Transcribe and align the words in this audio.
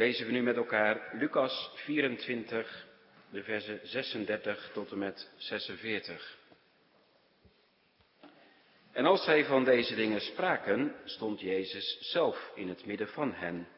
lezen 0.00 0.26
we 0.26 0.32
nu 0.32 0.42
met 0.42 0.56
elkaar 0.56 1.10
Lucas 1.12 1.70
24, 1.74 2.86
de 3.30 3.42
versen 3.42 3.80
36 3.82 4.70
tot 4.72 4.90
en 4.90 4.98
met 4.98 5.30
46. 5.36 6.38
En 8.92 9.04
als 9.06 9.24
zij 9.24 9.44
van 9.44 9.64
deze 9.64 9.94
dingen 9.94 10.20
spraken, 10.20 10.94
stond 11.04 11.40
Jezus 11.40 11.98
zelf 12.00 12.52
in 12.54 12.68
het 12.68 12.86
midden 12.86 13.08
van 13.08 13.32
hen 13.34 13.68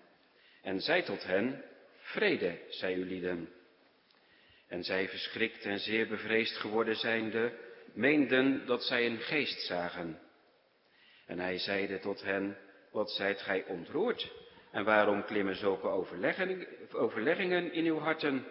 en 0.63 0.81
zei 0.81 1.03
tot 1.03 1.25
hen, 1.25 1.65
vrede, 1.97 2.59
zij 2.69 2.95
u 2.95 3.05
lieden. 3.05 3.49
En 4.69 4.85
zij 4.85 5.09
verschrikt 5.09 5.65
en 5.65 5.79
zeer 5.79 6.09
bevreesd 6.09 6.57
geworden 6.57 6.97
zijnde, 6.97 7.59
meenden 7.95 8.67
dat 8.67 8.83
zij 8.83 9.07
een 9.07 9.21
geest 9.21 9.67
zagen. 9.67 10.21
En 11.27 11.39
hij 11.39 11.59
zeide 11.59 11.99
tot 11.99 12.23
hen, 12.23 12.59
wat 12.91 13.11
zijt 13.11 13.41
gij 13.41 13.65
ontroerd? 13.65 14.42
En 14.73 14.85
waarom 14.85 15.25
klimmen 15.25 15.57
zulke 15.57 15.89
overleggingen 16.93 17.73
in 17.73 17.85
uw 17.85 17.99
harten? 17.99 18.47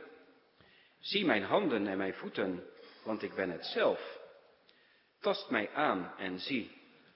Zie 1.00 1.26
mijn 1.26 1.44
handen 1.44 1.88
en 1.88 1.98
mijn 1.98 2.14
voeten, 2.14 2.64
want 3.04 3.24
ik 3.24 3.34
ben 3.36 3.50
het 3.50 3.66
zelf. 3.66 4.20
Tast 5.20 5.50
mij 5.50 5.70
aan 5.74 6.14
en 6.18 6.40
zie, 6.40 6.72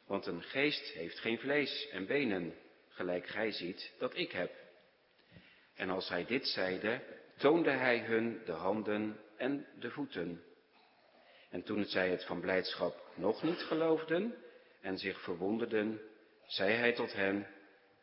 want 0.07 0.25
een 0.25 0.41
geest 0.41 0.93
heeft 0.93 1.19
geen 1.19 1.39
vlees 1.39 1.89
en 1.91 2.05
benen, 2.05 2.53
gelijk 2.89 3.27
gij 3.27 3.51
ziet 3.51 3.93
dat 3.99 4.17
ik 4.17 4.31
heb. 4.31 4.51
En 5.75 5.89
als 5.89 6.09
hij 6.09 6.25
dit 6.25 6.47
zeide, 6.47 7.01
toonde 7.37 7.71
hij 7.71 7.99
hun 7.99 8.41
de 8.45 8.51
handen 8.51 9.19
en 9.37 9.67
de 9.79 9.91
voeten. 9.91 10.43
En 11.49 11.63
toen 11.63 11.85
zij 11.85 12.09
het 12.09 12.25
van 12.25 12.39
blijdschap 12.39 13.11
nog 13.15 13.43
niet 13.43 13.61
geloofden 13.61 14.35
en 14.81 14.97
zich 14.97 15.21
verwonderden, 15.21 16.01
zei 16.47 16.73
hij 16.73 16.93
tot 16.93 17.13
hen, 17.13 17.47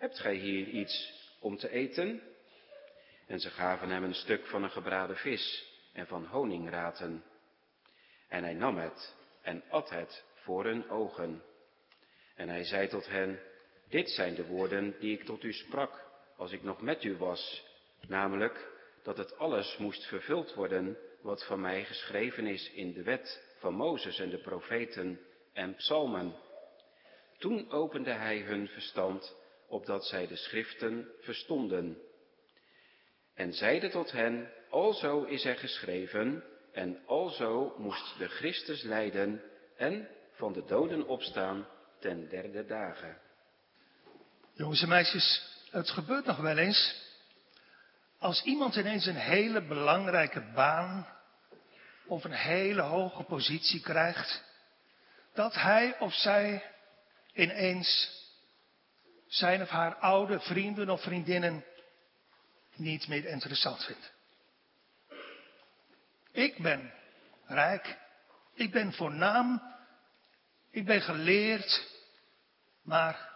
hebt 0.02 0.19
gij 0.19 0.34
hier 0.34 0.66
iets 0.66 1.12
om 1.41 1.56
te 1.56 1.70
eten? 1.70 2.23
En 3.27 3.41
ze 3.41 3.51
gaven 3.51 3.91
hem 3.91 4.05
een 4.05 4.15
stuk 4.15 4.47
van 4.47 4.62
een 4.62 4.70
gebraden 4.70 5.16
vis 5.16 5.66
en 5.92 6.06
van 6.06 6.25
honingraten. 6.25 7.25
En 8.28 8.42
hij 8.42 8.55
nam 8.55 8.78
het 8.78 9.14
en 9.42 9.62
at 9.69 9.91
het 9.91 10.25
voor 10.34 10.64
hun 10.64 10.91
ogen. 10.91 11.42
En 12.34 12.48
hij 12.48 12.64
zei 12.64 12.89
tot 12.89 13.06
hen, 13.06 13.41
dit 13.89 14.11
zijn 14.11 14.34
de 14.34 14.47
woorden 14.47 14.94
die 14.98 15.19
ik 15.19 15.25
tot 15.25 15.42
u 15.42 15.53
sprak 15.53 16.05
als 16.37 16.53
ik 16.53 16.62
nog 16.62 16.81
met 16.81 17.05
u 17.05 17.16
was, 17.16 17.64
namelijk 18.06 18.70
dat 19.03 19.16
het 19.16 19.39
alles 19.39 19.77
moest 19.77 20.06
vervuld 20.06 20.55
worden 20.55 20.98
wat 21.20 21.44
van 21.44 21.61
mij 21.61 21.84
geschreven 21.84 22.47
is 22.47 22.70
in 22.70 22.92
de 22.92 23.03
wet 23.03 23.42
van 23.59 23.75
Mozes 23.75 24.19
en 24.19 24.31
de 24.31 24.41
profeten 24.41 25.20
en 25.53 25.75
psalmen. 25.75 26.34
Toen 27.39 27.70
opende 27.70 28.12
hij 28.12 28.39
hun 28.39 28.69
verstand, 28.69 29.41
opdat 29.73 30.05
zij 30.06 30.27
de 30.27 30.37
schriften 30.37 31.09
verstonden. 31.20 31.98
En 33.34 33.53
zeide 33.53 33.89
tot 33.89 34.12
hen, 34.12 34.51
alzo 34.70 35.25
is 35.25 35.45
er 35.45 35.56
geschreven, 35.56 36.45
en 36.73 37.03
alzo 37.06 37.75
moest 37.78 38.19
de 38.19 38.28
Christus 38.28 38.83
lijden 38.83 39.43
en 39.77 40.09
van 40.33 40.53
de 40.53 40.65
doden 40.65 41.06
opstaan 41.06 41.67
ten 42.00 42.28
derde 42.28 42.67
dagen. 42.67 43.19
Jongens 44.55 44.83
en 44.83 44.89
meisjes, 44.89 45.43
het 45.70 45.91
gebeurt 45.91 46.25
nog 46.25 46.39
wel 46.39 46.59
eens. 46.59 47.11
Als 48.19 48.43
iemand 48.43 48.77
ineens 48.77 49.06
een 49.06 49.15
hele 49.15 49.62
belangrijke 49.62 50.50
baan 50.55 51.06
of 52.06 52.25
een 52.25 52.33
hele 52.33 52.83
hoge 52.83 53.23
positie 53.23 53.81
krijgt, 53.81 54.45
dat 55.34 55.55
hij 55.55 55.98
of 55.98 56.15
zij 56.15 56.62
ineens 57.34 58.22
zijn 59.33 59.62
of 59.62 59.69
haar 59.69 59.94
oude 59.97 60.41
vrienden 60.41 60.91
of 60.91 61.02
vriendinnen 61.02 61.64
niet 62.75 63.08
meer 63.08 63.25
interessant 63.27 63.84
vindt. 63.84 64.12
Ik 66.33 66.58
ben 66.58 66.92
rijk, 67.47 67.98
ik 68.55 68.70
ben 68.70 68.92
voornaam, 68.92 69.62
ik 70.71 70.84
ben 70.84 71.00
geleerd, 71.00 71.88
maar, 72.82 73.31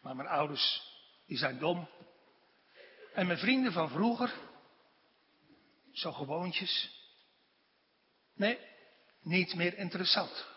maar 0.00 0.16
mijn 0.16 0.28
ouders, 0.28 0.82
die 1.26 1.38
zijn 1.38 1.58
dom. 1.58 1.88
En 3.14 3.26
mijn 3.26 3.38
vrienden 3.38 3.72
van 3.72 3.88
vroeger, 3.88 4.32
zo 5.92 6.12
gewoontjes, 6.12 6.90
nee, 8.34 8.58
niet 9.20 9.54
meer 9.54 9.78
interessant. 9.78 10.51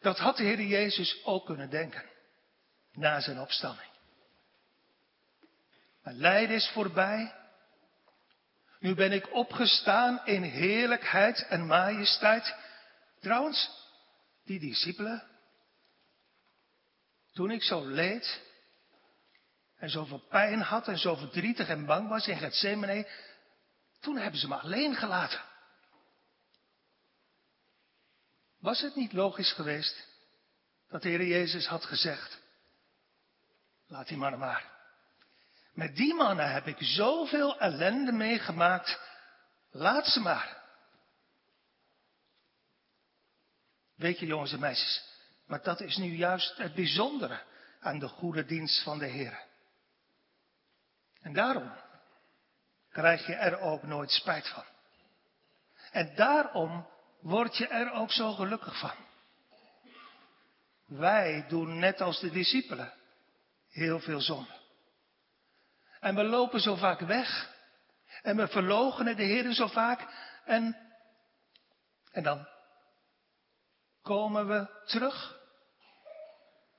Dat 0.00 0.18
had 0.18 0.36
de 0.36 0.42
Heer 0.42 0.60
Jezus 0.60 1.24
ook 1.24 1.46
kunnen 1.46 1.70
denken 1.70 2.04
na 2.92 3.20
zijn 3.20 3.40
opstanding. 3.40 3.90
Mijn 6.02 6.16
lijden 6.16 6.56
is 6.56 6.68
voorbij. 6.68 7.34
Nu 8.78 8.94
ben 8.94 9.12
ik 9.12 9.32
opgestaan 9.34 10.20
in 10.24 10.42
heerlijkheid 10.42 11.46
en 11.46 11.66
majesteit. 11.66 12.54
Trouwens, 13.20 13.70
die 14.44 14.60
discipelen, 14.60 15.22
toen 17.32 17.50
ik 17.50 17.62
zo 17.62 17.86
leed 17.86 18.40
en 19.76 19.90
zoveel 19.90 20.22
pijn 20.28 20.60
had 20.60 20.88
en 20.88 20.98
zo 20.98 21.14
verdrietig 21.14 21.68
en 21.68 21.86
bang 21.86 22.08
was 22.08 22.26
in 22.26 22.38
Gethsemane, 22.38 23.08
toen 24.00 24.16
hebben 24.16 24.40
ze 24.40 24.48
me 24.48 24.54
alleen 24.54 24.94
gelaten. 24.94 25.40
Was 28.58 28.80
het 28.80 28.94
niet 28.94 29.12
logisch 29.12 29.52
geweest 29.52 30.06
dat 30.88 31.02
de 31.02 31.08
Heer 31.08 31.26
Jezus 31.26 31.66
had 31.66 31.84
gezegd, 31.84 32.40
laat 33.86 34.08
die 34.08 34.16
mannen 34.16 34.40
maar. 34.40 34.76
Met 35.72 35.96
die 35.96 36.14
mannen 36.14 36.52
heb 36.52 36.66
ik 36.66 36.76
zoveel 36.80 37.58
ellende 37.58 38.12
meegemaakt, 38.12 39.00
laat 39.70 40.06
ze 40.06 40.20
maar. 40.20 40.62
Weet 43.94 44.18
je 44.18 44.26
jongens 44.26 44.52
en 44.52 44.60
meisjes, 44.60 45.04
maar 45.46 45.62
dat 45.62 45.80
is 45.80 45.96
nu 45.96 46.16
juist 46.16 46.56
het 46.56 46.74
bijzondere 46.74 47.42
aan 47.80 47.98
de 47.98 48.08
goede 48.08 48.44
dienst 48.44 48.82
van 48.82 48.98
de 48.98 49.06
Heer. 49.06 49.46
En 51.20 51.32
daarom 51.32 51.72
krijg 52.90 53.26
je 53.26 53.34
er 53.34 53.58
ook 53.58 53.82
nooit 53.82 54.10
spijt 54.10 54.48
van. 54.48 54.64
En 55.90 56.14
daarom 56.14 56.86
word 57.20 57.56
je 57.56 57.66
er 57.66 57.92
ook 57.92 58.12
zo 58.12 58.32
gelukkig 58.32 58.78
van. 58.78 59.06
Wij 60.86 61.44
doen 61.48 61.78
net 61.78 62.00
als 62.00 62.20
de 62.20 62.30
discipelen 62.30 62.92
heel 63.68 64.00
veel 64.00 64.20
zonde. 64.20 64.56
En 66.00 66.14
we 66.14 66.22
lopen 66.22 66.60
zo 66.60 66.74
vaak 66.74 67.00
weg. 67.00 67.56
En 68.22 68.36
we 68.36 68.48
verloochenen 68.48 69.16
de 69.16 69.22
Heer 69.22 69.52
zo 69.52 69.66
vaak. 69.66 70.06
En, 70.44 70.76
en 72.10 72.22
dan 72.22 72.48
komen 74.02 74.46
we 74.48 74.84
terug. 74.86 75.38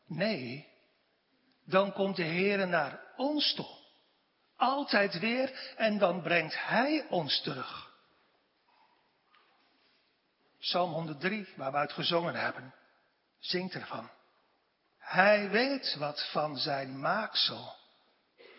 Nee, 0.07 0.67
dan 1.65 1.93
komt 1.93 2.15
de 2.15 2.23
Heer 2.23 2.67
naar 2.67 2.99
ons 3.15 3.53
toe. 3.53 3.77
Altijd 4.55 5.19
weer. 5.19 5.73
En 5.77 5.97
dan 5.97 6.21
brengt 6.21 6.55
Hij 6.67 7.05
ons 7.09 7.41
terug. 7.41 7.88
Psalm 10.59 10.91
103, 10.91 11.47
waar 11.55 11.71
we 11.71 11.77
uit 11.77 11.93
gezongen 11.93 12.35
hebben, 12.35 12.73
zingt 13.39 13.73
ervan. 13.73 14.09
Hij 14.97 15.49
weet 15.49 15.95
wat 15.95 16.29
van 16.31 16.57
zijn 16.57 16.99
maaksel 16.99 17.75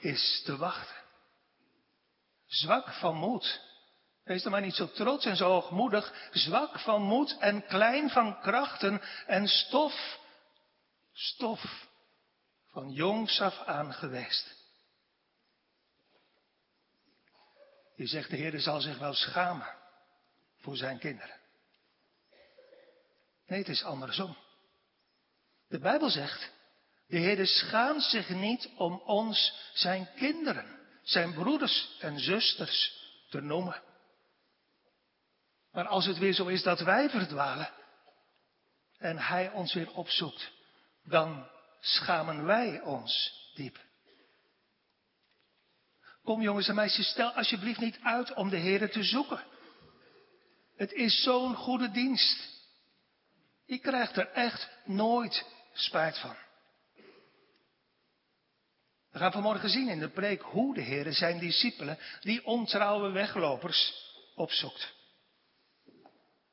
is 0.00 0.42
te 0.44 0.56
wachten. 0.56 0.96
Zwak 2.46 2.92
van 2.92 3.16
moed. 3.16 3.60
Wees 4.24 4.42
dan 4.42 4.52
maar 4.52 4.60
niet 4.60 4.74
zo 4.74 4.90
trots 4.90 5.24
en 5.24 5.36
zo 5.36 5.50
hoogmoedig. 5.50 6.28
Zwak 6.30 6.78
van 6.78 7.02
moed 7.02 7.36
en 7.38 7.66
klein 7.66 8.10
van 8.10 8.40
krachten 8.40 9.02
en 9.26 9.48
stof. 9.48 10.18
Stof 11.12 11.88
van 12.66 12.90
jongs 12.92 13.40
af 13.40 13.58
aan 13.58 13.92
geweest. 13.92 14.58
Je 17.96 18.06
zegt 18.06 18.30
de 18.30 18.36
Heer 18.36 18.60
zal 18.60 18.80
zich 18.80 18.98
wel 18.98 19.14
schamen 19.14 19.74
voor 20.60 20.76
zijn 20.76 20.98
kinderen. 20.98 21.40
Nee, 23.50 23.58
het 23.58 23.68
is 23.68 23.84
andersom. 23.84 24.36
De 25.68 25.78
Bijbel 25.78 26.10
zegt, 26.10 26.52
de 27.06 27.18
Heer 27.18 27.47
schaamt 27.47 28.02
zich 28.02 28.28
niet 28.28 28.70
om 28.76 29.00
ons 29.00 29.52
zijn 29.72 30.08
kinderen, 30.16 30.78
zijn 31.02 31.34
broeders 31.34 31.97
en 32.00 32.18
zusters 32.18 33.04
te 33.30 33.41
noemen. 33.41 33.82
Maar 35.72 35.86
als 35.86 36.06
het 36.06 36.18
weer 36.18 36.32
zo 36.32 36.47
is 36.47 36.62
dat 36.62 36.80
wij 36.80 37.10
verdwalen 37.10 37.72
en 38.98 39.18
Hij 39.18 39.50
ons 39.50 39.74
weer 39.74 39.92
opzoekt, 39.92 40.50
dan 41.04 41.48
schamen 41.80 42.44
wij 42.44 42.80
ons 42.80 43.32
diep. 43.54 43.78
Kom 46.22 46.42
jongens 46.42 46.68
en 46.68 46.74
meisjes, 46.74 47.10
stel 47.10 47.30
alsjeblieft 47.30 47.80
niet 47.80 47.98
uit 48.03 48.34
om 48.34 48.48
de 48.48 48.56
Heer 48.56 48.91
te 48.91 49.03
zoeken. 49.03 49.44
Het 50.76 50.92
is 50.92 51.22
zo'n 51.22 51.54
goede 51.54 51.91
dienst. 51.91 52.59
Je 53.70 53.78
krijgt 53.78 54.16
er 54.16 54.30
echt 54.30 54.68
nooit 54.84 55.46
spijt 55.72 56.18
van. 56.18 56.36
gaan 59.12 59.32
vanmorgen 59.32 59.68
zien 59.68 59.88
in 59.88 59.98
de 59.98 60.08
preek 60.08 60.42
hoe 60.42 60.74
de 60.74 60.80
Heer 60.80 61.12
zijn 61.12 61.38
discipelen, 61.38 61.98
die 62.20 62.44
ontrouwe 62.44 63.10
weglopers, 63.10 63.94
opzoekt. 64.34 64.94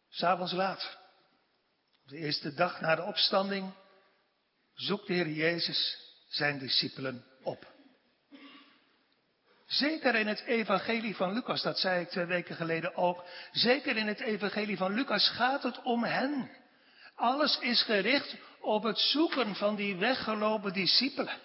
S'avonds 0.10 0.52
laat, 0.52 0.98
op 2.04 2.10
de 2.10 2.18
eerste 2.18 2.54
dag 2.54 2.82
na 2.82 2.96
de 2.96 3.04
opstanding, 3.04 3.74
zoekt 4.74 5.08
de 5.08 5.14
Heer 5.14 5.30
Jezus 5.30 5.98
zijn 6.28 6.60
discipelen 6.60 7.26
op. 7.44 7.74
Zeker 9.66 10.16
in 10.16 10.28
het 10.28 10.40
evangelie 10.40 11.16
van 11.16 11.34
Lucas, 11.34 11.62
dat 11.62 11.80
zei 11.80 12.02
ik 12.02 12.10
twee 12.10 12.26
weken 12.26 12.56
geleden 12.56 12.96
ook, 12.96 13.26
zeker 13.52 13.98
in 13.98 14.08
het 14.08 14.20
evangelie 14.20 14.78
van 14.78 14.94
Lucas 14.94 15.30
gaat 15.30 15.64
het 15.64 15.82
om 15.82 16.04
hen. 16.04 16.66
Alles 17.18 17.60
is 17.60 17.84
gericht 17.84 18.36
op 18.60 18.84
het 18.84 18.98
zoeken 18.98 19.56
van 19.56 19.76
die 19.76 19.96
weggelopen 19.96 20.74
discipelen. 20.74 21.40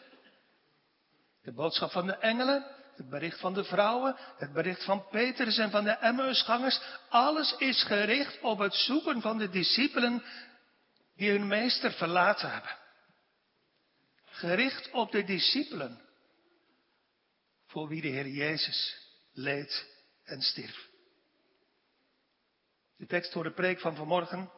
De 1.43 1.53
boodschap 1.53 1.91
van 1.91 2.07
de 2.07 2.17
engelen, 2.17 2.67
het 2.97 3.09
bericht 3.09 3.41
van 3.41 3.55
de 3.55 3.65
vrouwen, 3.65 4.17
het 4.37 4.53
bericht 4.53 4.85
van 4.85 5.09
Petrus 5.09 5.59
en 5.59 5.71
van 5.71 5.85
de 5.85 5.91
Emmausgangers, 5.91 6.81
alles 7.09 7.57
is 7.57 7.83
gericht 7.83 8.41
op 8.41 8.59
het 8.59 8.75
zoeken 8.75 9.21
van 9.21 9.39
de 9.39 9.49
discipelen 9.49 10.23
die 11.17 11.31
hun 11.31 11.47
meester 11.47 11.93
verlaten 11.93 12.51
hebben. 12.51 12.77
Gericht 14.25 14.91
op 14.91 15.13
de 15.13 15.25
discipelen 15.25 16.01
voor 17.67 17.89
wie 17.89 18.01
de 18.03 18.09
Heer 18.09 18.29
Jezus 18.29 18.97
leed 19.33 19.87
en 20.25 20.43
stierf. 20.43 20.89
De 22.97 23.07
tekst 23.07 23.33
voor 23.33 23.43
de 23.43 23.53
preek 23.53 23.81
van 23.81 23.97
vanmorgen 23.97 24.51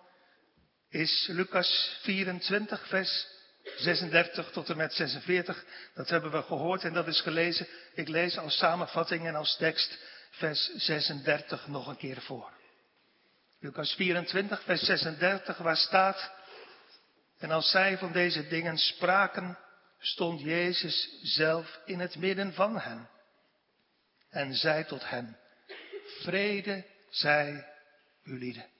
is 0.94 1.26
Lucas 1.26 1.98
24, 2.02 2.88
vers 2.88 3.26
36 3.76 4.50
tot 4.50 4.70
en 4.70 4.76
met 4.76 4.92
46. 4.92 5.64
Dat 5.94 6.08
hebben 6.08 6.30
we 6.30 6.42
gehoord 6.42 6.84
en 6.84 6.92
dat 6.92 7.06
is 7.06 7.20
gelezen. 7.20 7.66
Ik 7.94 8.08
lees 8.08 8.38
als 8.38 8.56
samenvatting 8.56 9.26
en 9.26 9.34
als 9.34 9.56
tekst 9.56 9.98
vers 10.30 10.74
36 10.74 11.66
nog 11.66 11.86
een 11.86 11.96
keer 11.96 12.20
voor. 12.20 12.52
Lucas 13.60 13.94
24, 13.94 14.62
vers 14.62 14.82
36, 14.82 15.58
waar 15.58 15.76
staat, 15.76 16.32
en 17.38 17.50
als 17.50 17.70
zij 17.70 17.98
van 17.98 18.12
deze 18.12 18.48
dingen 18.48 18.78
spraken, 18.78 19.58
stond 19.98 20.40
Jezus 20.40 21.18
zelf 21.22 21.80
in 21.84 22.00
het 22.00 22.16
midden 22.16 22.52
van 22.52 22.78
hen 22.78 23.08
en 24.30 24.54
zei 24.54 24.84
tot 24.84 25.08
hen, 25.08 25.38
vrede 26.20 26.84
zij 27.10 27.66
u 28.24 28.38
lieden. 28.38 28.72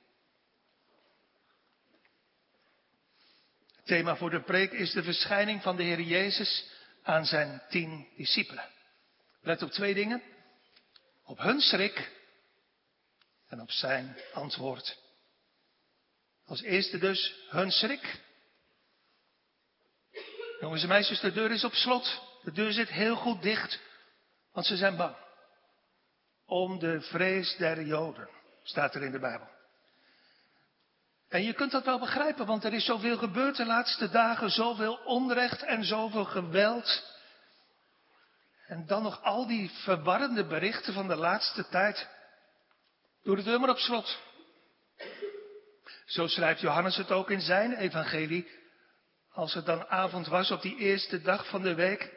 Het 3.65 3.73
thema 3.85 4.17
voor 4.17 4.31
de 4.31 4.43
preek 4.43 4.73
is 4.73 4.93
de 4.93 5.03
verschijning 5.03 5.63
van 5.63 5.77
de 5.77 5.83
Heer 5.83 6.01
Jezus 6.01 6.71
aan 7.03 7.27
zijn 7.27 7.63
tien 7.69 8.09
discipelen. 8.17 8.71
Let 9.41 9.63
op 9.63 9.71
twee 9.71 9.95
dingen. 9.95 10.23
Op 11.25 11.39
hun 11.39 11.61
schrik 11.61 12.11
en 13.49 13.61
op 13.61 13.71
zijn 13.71 14.17
antwoord. 14.33 14.99
Als 16.47 16.63
eerste 16.63 16.99
dus 16.99 17.35
hun 17.49 17.71
schrik. 17.71 18.23
Jongens 20.61 20.83
en 20.83 20.89
meisjes, 20.89 21.21
de 21.21 21.33
deur 21.33 21.51
is 21.51 21.65
op 21.65 21.73
slot. 21.73 22.23
De 22.43 22.53
deur 22.53 22.73
zit 22.73 22.89
heel 22.89 23.17
goed 23.17 23.43
dicht, 23.43 23.81
want 24.53 24.67
ze 24.67 24.77
zijn 24.77 24.97
bang. 24.97 25.17
Om 26.47 26.79
de 26.79 27.01
vrees 27.01 27.57
der 27.57 27.83
Joden, 27.83 28.29
staat 28.63 28.95
er 28.95 29.03
in 29.03 29.13
de 29.13 29.19
Bijbel. 29.19 29.49
En 31.35 31.43
je 31.43 31.53
kunt 31.53 31.71
dat 31.71 31.85
wel 31.85 31.99
begrijpen, 31.99 32.47
want 32.47 32.65
er 32.65 32.73
is 32.73 32.85
zoveel 32.85 33.17
gebeurd 33.17 33.57
de 33.57 33.67
laatste 33.67 34.11
dagen, 34.11 34.51
zoveel 34.51 34.95
onrecht 34.95 35.63
en 35.63 35.85
zoveel 35.85 36.25
geweld. 36.25 37.17
En 38.67 38.87
dan 38.87 39.03
nog 39.03 39.23
al 39.23 39.47
die 39.47 39.71
verwarrende 39.71 40.47
berichten 40.47 40.93
van 40.93 41.09
de 41.09 41.17
laatste 41.17 41.69
tijd. 41.69 42.09
Doe 43.23 43.37
de 43.37 43.43
deur 43.43 43.61
maar 43.61 43.69
op 43.69 43.79
slot. 43.79 44.19
Zo 46.07 46.27
schrijft 46.27 46.61
Johannes 46.61 46.97
het 46.97 47.11
ook 47.11 47.31
in 47.31 47.41
zijn 47.41 47.75
evangelie. 47.75 48.49
Als 49.33 49.55
het 49.55 49.67
dan 49.67 49.87
avond 49.87 50.27
was 50.27 50.51
op 50.51 50.63
die 50.63 50.77
eerste 50.77 51.23
dag 51.23 51.49
van 51.49 51.63
de 51.63 51.75
week. 51.75 52.13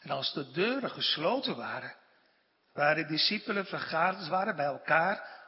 En 0.00 0.10
als 0.10 0.32
de 0.32 0.50
deuren 0.50 0.90
gesloten 0.90 1.56
waren. 1.56 1.96
Waar 2.72 2.94
de 2.94 3.06
discipelen 3.06 3.66
vergaderd 3.66 4.28
waren 4.28 4.56
bij 4.56 4.66
elkaar 4.66 5.43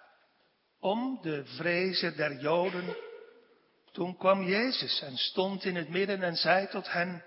om 0.81 1.19
de 1.23 1.45
vrezen 1.45 2.17
der 2.17 2.41
Joden. 2.41 2.97
Toen 3.93 4.17
kwam 4.17 4.43
Jezus 4.43 5.01
en 5.01 5.17
stond 5.17 5.65
in 5.65 5.77
het 5.77 5.89
midden 5.89 6.23
en 6.23 6.37
zei 6.37 6.69
tot 6.69 6.93
hen, 6.93 7.25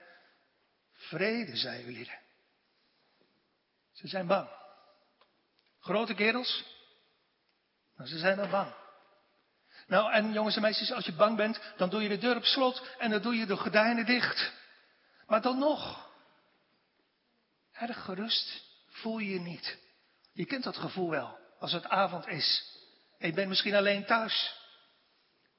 vrede 0.93 1.55
zij 1.55 1.83
jullie. 1.83 2.11
Ze 3.91 4.07
zijn 4.07 4.27
bang. 4.27 4.49
Grote 5.79 6.13
kerels, 6.13 6.63
maar 7.95 8.07
ze 8.07 8.17
zijn 8.17 8.35
wel 8.35 8.49
bang. 8.49 8.73
Nou, 9.87 10.11
en 10.11 10.33
jongens 10.33 10.55
en 10.55 10.61
meisjes, 10.61 10.91
als 10.91 11.05
je 11.05 11.13
bang 11.13 11.37
bent, 11.37 11.59
dan 11.77 11.89
doe 11.89 12.01
je 12.01 12.09
de 12.09 12.17
deur 12.17 12.35
op 12.35 12.43
slot 12.43 12.95
en 12.97 13.09
dan 13.09 13.21
doe 13.21 13.35
je 13.35 13.45
de 13.45 13.57
gordijnen 13.57 14.05
dicht. 14.05 14.51
Maar 15.27 15.41
dan 15.41 15.59
nog, 15.59 16.09
erg 17.71 18.03
gerust 18.03 18.63
voel 18.87 19.17
je 19.17 19.29
je 19.29 19.39
niet. 19.39 19.77
Je 20.33 20.45
kent 20.45 20.63
dat 20.63 20.77
gevoel 20.77 21.09
wel, 21.09 21.37
als 21.59 21.71
het 21.71 21.85
avond 21.85 22.27
is. 22.27 22.77
En 23.19 23.27
je 23.27 23.33
bent 23.33 23.49
misschien 23.49 23.75
alleen 23.75 24.05
thuis. 24.05 24.57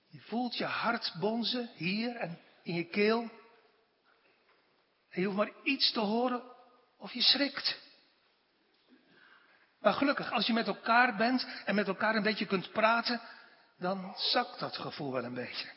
Je 0.08 0.20
voelt 0.20 0.56
je 0.56 0.64
hart 0.64 1.14
bonzen 1.20 1.70
hier 1.74 2.16
en 2.16 2.40
in 2.62 2.74
je 2.74 2.84
keel. 2.84 3.20
En 5.10 5.20
je 5.20 5.24
hoeft 5.24 5.36
maar 5.36 5.52
iets 5.62 5.92
te 5.92 6.00
horen 6.00 6.42
of 6.98 7.12
je 7.12 7.22
schrikt. 7.22 7.78
Maar 9.80 9.92
gelukkig, 9.92 10.32
als 10.32 10.46
je 10.46 10.52
met 10.52 10.66
elkaar 10.66 11.16
bent 11.16 11.46
en 11.64 11.74
met 11.74 11.86
elkaar 11.86 12.14
een 12.14 12.22
beetje 12.22 12.46
kunt 12.46 12.72
praten, 12.72 13.20
dan 13.78 14.14
zakt 14.16 14.58
dat 14.58 14.76
gevoel 14.76 15.12
wel 15.12 15.24
een 15.24 15.34
beetje. 15.34 15.68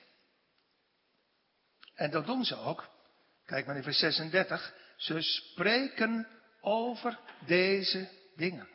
En 1.95 2.11
dat 2.11 2.25
doen 2.25 2.45
ze 2.45 2.55
ook. 2.55 2.89
Kijk 3.45 3.65
maar 3.65 3.75
in 3.75 3.83
vers 3.83 3.99
36. 3.99 4.73
Ze 4.97 5.21
spreken 5.21 6.27
over 6.61 7.19
deze 7.45 8.09
dingen. 8.35 8.72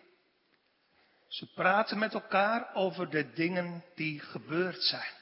Ze 1.29 1.53
praten 1.53 1.99
met 1.99 2.15
elkaar 2.15 2.75
over 2.75 3.11
de 3.11 3.33
dingen 3.33 3.85
die 3.95 4.21
gebeurd 4.21 4.83
zijn. 4.83 5.13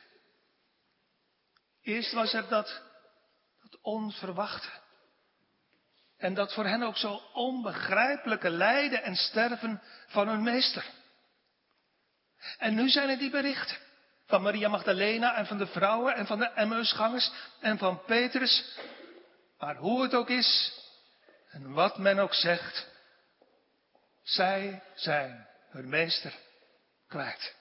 Eerst 1.82 2.12
was 2.12 2.32
er 2.32 2.48
dat, 2.48 2.82
dat 3.62 3.80
onverwachte. 3.80 4.68
En 6.16 6.34
dat 6.34 6.54
voor 6.54 6.66
hen 6.66 6.82
ook 6.82 6.96
zo 6.96 7.22
onbegrijpelijke 7.32 8.50
lijden 8.50 9.02
en 9.02 9.16
sterven 9.16 9.82
van 10.06 10.28
hun 10.28 10.42
meester. 10.42 10.84
En 12.58 12.74
nu 12.74 12.88
zijn 12.88 13.08
er 13.08 13.18
die 13.18 13.30
berichten 13.30 13.76
van 14.26 14.42
Maria 14.42 14.68
Magdalena 14.68 15.34
en 15.34 15.46
van 15.46 15.58
de 15.58 15.66
vrouwen 15.66 16.14
en 16.14 16.26
van 16.26 16.38
de 16.38 16.50
Emmausgangers 16.50 17.30
en 17.60 17.78
van 17.78 18.04
Petrus. 18.04 18.78
Maar 19.58 19.76
hoe 19.76 20.02
het 20.02 20.14
ook 20.14 20.28
is 20.30 20.80
en 21.50 21.72
wat 21.72 21.98
men 21.98 22.18
ook 22.18 22.34
zegt, 22.34 22.88
zij 24.22 24.82
zijn 24.94 25.46
hun 25.76 25.88
meester 25.88 26.38
kwijt. 27.06 27.54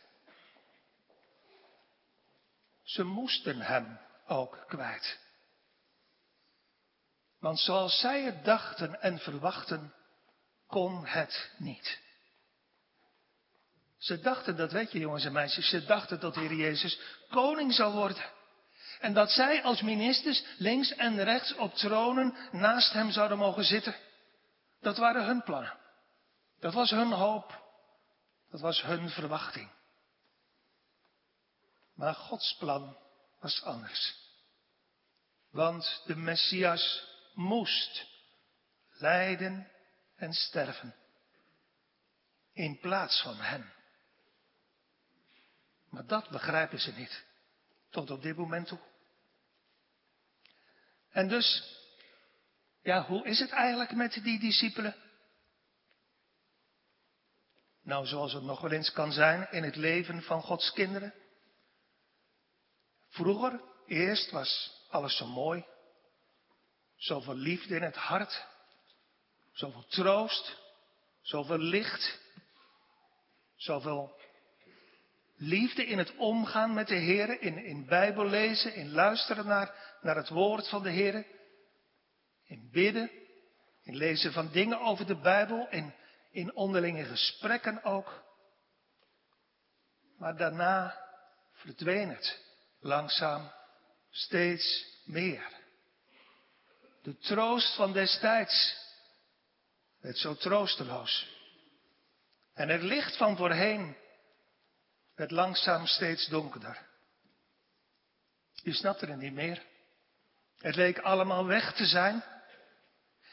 Ze 2.83 3.03
moesten 3.03 3.61
hem 3.61 3.99
ook 4.27 4.63
kwijt. 4.67 5.19
Want 7.39 7.59
zoals 7.59 7.99
zij 7.99 8.21
het 8.21 8.45
dachten 8.45 9.01
en 9.01 9.19
verwachten, 9.19 9.93
kon 10.67 11.05
het 11.05 11.51
niet. 11.57 11.99
Ze 13.97 14.19
dachten, 14.19 14.55
dat 14.55 14.71
weet 14.71 14.91
je 14.91 14.99
jongens 14.99 15.25
en 15.25 15.31
meisjes, 15.31 15.69
ze 15.69 15.85
dachten 15.85 16.19
dat 16.19 16.33
de 16.33 16.39
Heer 16.39 16.53
Jezus 16.53 16.99
koning 17.29 17.73
zou 17.73 17.93
worden. 17.93 18.25
En 18.99 19.13
dat 19.13 19.31
zij 19.31 19.63
als 19.63 19.81
ministers 19.81 20.45
links 20.57 20.95
en 20.95 21.23
rechts 21.23 21.55
op 21.55 21.73
tronen 21.73 22.35
naast 22.51 22.93
hem 22.93 23.11
zouden 23.11 23.37
mogen 23.37 23.63
zitten. 23.63 23.95
Dat 24.81 24.97
waren 24.97 25.25
hun 25.25 25.43
plannen. 25.43 25.77
Dat 26.59 26.73
was 26.73 26.89
hun 26.89 27.11
hoop. 27.11 27.64
Dat 28.55 28.63
was 28.63 28.81
hun 28.81 29.09
verwachting. 29.09 29.69
Maar 31.93 32.13
Gods 32.13 32.55
plan 32.57 32.97
was 33.39 33.63
anders. 33.63 34.15
Want 35.49 36.01
de 36.05 36.15
Messias 36.15 37.07
moest 37.33 38.07
lijden 38.89 39.71
en 40.15 40.33
sterven. 40.33 40.95
In 42.53 42.79
plaats 42.79 43.21
van 43.21 43.35
hen. 43.35 43.73
Maar 45.89 46.05
dat 46.05 46.29
begrijpen 46.29 46.79
ze 46.79 46.91
niet. 46.91 47.25
Tot 47.89 48.11
op 48.11 48.21
dit 48.21 48.37
moment 48.37 48.67
toe. 48.67 48.79
En 51.09 51.27
dus, 51.27 51.77
ja, 52.81 53.05
hoe 53.05 53.25
is 53.25 53.39
het 53.39 53.51
eigenlijk 53.51 53.91
met 53.91 54.13
die 54.23 54.39
discipelen? 54.39 55.04
Nou, 57.85 58.05
zoals 58.05 58.33
het 58.33 58.43
nog 58.43 58.61
wel 58.61 58.71
eens 58.71 58.91
kan 58.91 59.11
zijn 59.11 59.47
in 59.51 59.63
het 59.63 59.75
leven 59.75 60.21
van 60.21 60.41
Gods 60.41 60.71
kinderen. 60.71 61.13
Vroeger, 63.09 63.61
eerst 63.85 64.31
was 64.31 64.81
alles 64.89 65.17
zo 65.17 65.27
mooi. 65.27 65.65
Zoveel 66.95 67.35
liefde 67.35 67.75
in 67.75 67.83
het 67.83 67.95
hart. 67.95 68.45
Zoveel 69.51 69.85
troost, 69.87 70.57
zoveel 71.21 71.57
licht, 71.57 72.19
zoveel 73.55 74.19
liefde 75.35 75.85
in 75.85 75.97
het 75.97 76.15
omgaan 76.15 76.73
met 76.73 76.87
de 76.87 76.95
Heer, 76.95 77.41
in, 77.41 77.57
in 77.57 77.85
Bijbel 77.85 78.25
lezen, 78.25 78.75
in 78.75 78.91
luisteren 78.91 79.45
naar, 79.45 79.97
naar 80.01 80.15
het 80.15 80.29
woord 80.29 80.69
van 80.69 80.83
de 80.83 80.89
Heer, 80.89 81.25
in 82.45 82.69
bidden, 82.71 83.11
in 83.83 83.95
lezen 83.95 84.33
van 84.33 84.51
dingen 84.51 84.79
over 84.79 85.05
de 85.05 85.19
Bijbel, 85.19 85.67
in, 85.69 85.93
in 86.35 86.55
onderlinge 86.55 87.05
gesprekken 87.05 87.83
ook. 87.83 88.23
Maar 90.17 90.37
daarna 90.37 91.03
verdween 91.53 92.09
het 92.09 92.39
langzaam 92.79 93.51
steeds 94.09 94.85
meer. 95.05 95.47
De 97.01 97.17
troost 97.17 97.75
van 97.75 97.93
destijds 97.93 98.77
werd 99.99 100.17
zo 100.17 100.35
troosteloos. 100.35 101.33
En 102.53 102.69
het 102.69 102.81
licht 102.81 103.17
van 103.17 103.37
voorheen 103.37 103.97
werd 105.15 105.31
langzaam 105.31 105.85
steeds 105.85 106.27
donkerder. 106.27 106.87
Je 108.53 108.73
snapte 108.73 109.05
het 109.05 109.19
niet 109.19 109.33
meer. 109.33 109.63
Het 110.57 110.75
leek 110.75 110.99
allemaal 110.99 111.45
weg 111.45 111.75
te 111.75 111.85
zijn. 111.85 112.23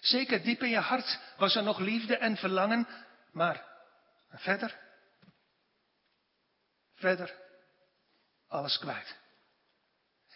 Zeker 0.03 0.43
diep 0.43 0.63
in 0.63 0.69
je 0.69 0.79
hart 0.79 1.19
was 1.37 1.55
er 1.55 1.63
nog 1.63 1.79
liefde 1.79 2.17
en 2.17 2.37
verlangen, 2.37 2.89
maar 3.33 3.65
verder, 4.31 4.79
verder, 6.95 7.35
alles 8.49 8.79
kwijt. 8.79 9.19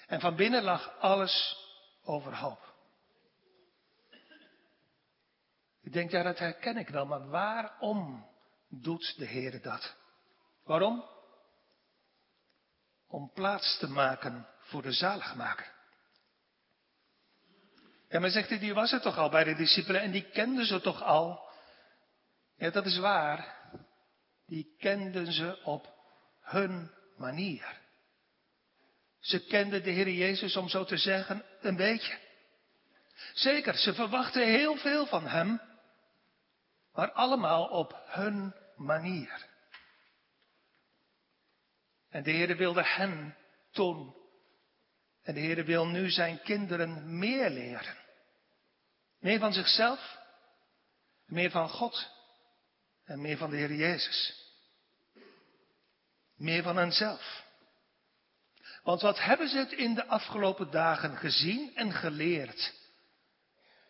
En 0.06 0.20
van 0.20 0.36
binnen 0.36 0.62
lag 0.62 0.98
alles 0.98 1.56
overhoop. 2.02 2.74
Ik 5.82 5.92
denk, 5.92 6.10
ja, 6.10 6.22
dat 6.22 6.38
herken 6.38 6.76
ik 6.76 6.88
wel, 6.88 7.06
maar 7.06 7.28
waarom 7.28 8.26
doet 8.68 9.18
de 9.18 9.24
Heer 9.26 9.62
dat? 9.62 9.96
Waarom? 10.64 11.04
Om 13.08 13.30
plaats 13.32 13.78
te 13.78 13.88
maken 13.88 14.48
voor 14.58 14.82
de 14.82 14.92
zaligmaker. 14.92 15.75
Ja, 18.08 18.20
maar 18.20 18.30
zegt 18.30 18.48
hij, 18.48 18.58
die 18.58 18.74
was 18.74 18.92
er 18.92 19.00
toch 19.00 19.18
al 19.18 19.30
bij 19.30 19.44
de 19.44 19.54
discipelen 19.54 20.00
en 20.00 20.10
die 20.10 20.30
kenden 20.30 20.66
ze 20.66 20.80
toch 20.80 21.02
al? 21.02 21.48
Ja, 22.56 22.70
dat 22.70 22.86
is 22.86 22.98
waar. 22.98 23.54
Die 24.46 24.74
kenden 24.78 25.32
ze 25.32 25.62
op 25.64 25.94
hun 26.40 26.90
manier. 27.16 27.84
Ze 29.20 29.46
kenden 29.46 29.82
de 29.82 29.90
Heer 29.90 30.08
Jezus, 30.08 30.56
om 30.56 30.68
zo 30.68 30.84
te 30.84 30.96
zeggen, 30.96 31.44
een 31.60 31.76
beetje. 31.76 32.18
Zeker, 33.34 33.74
ze 33.74 33.94
verwachten 33.94 34.46
heel 34.46 34.76
veel 34.76 35.06
van 35.06 35.26
Hem, 35.26 35.60
maar 36.92 37.12
allemaal 37.12 37.64
op 37.64 38.02
hun 38.06 38.54
manier. 38.76 39.46
En 42.10 42.22
de 42.22 42.30
Heer 42.30 42.56
wilde 42.56 42.84
hen 42.84 43.36
toen. 43.70 44.14
En 45.26 45.34
de 45.34 45.40
Heer 45.40 45.64
wil 45.64 45.86
nu 45.86 46.10
zijn 46.10 46.42
kinderen 46.42 47.18
meer 47.18 47.50
leren. 47.50 47.96
Meer 49.20 49.38
van 49.38 49.52
zichzelf, 49.52 50.18
meer 51.24 51.50
van 51.50 51.68
God 51.68 52.10
en 53.04 53.20
meer 53.20 53.36
van 53.36 53.50
de 53.50 53.56
Heer 53.56 53.74
Jezus. 53.74 54.44
Meer 56.36 56.62
van 56.62 56.76
henzelf. 56.76 57.44
Want 58.82 59.00
wat 59.00 59.18
hebben 59.18 59.48
ze 59.48 59.58
het 59.58 59.72
in 59.72 59.94
de 59.94 60.06
afgelopen 60.06 60.70
dagen 60.70 61.16
gezien 61.16 61.76
en 61.76 61.92
geleerd? 61.92 62.74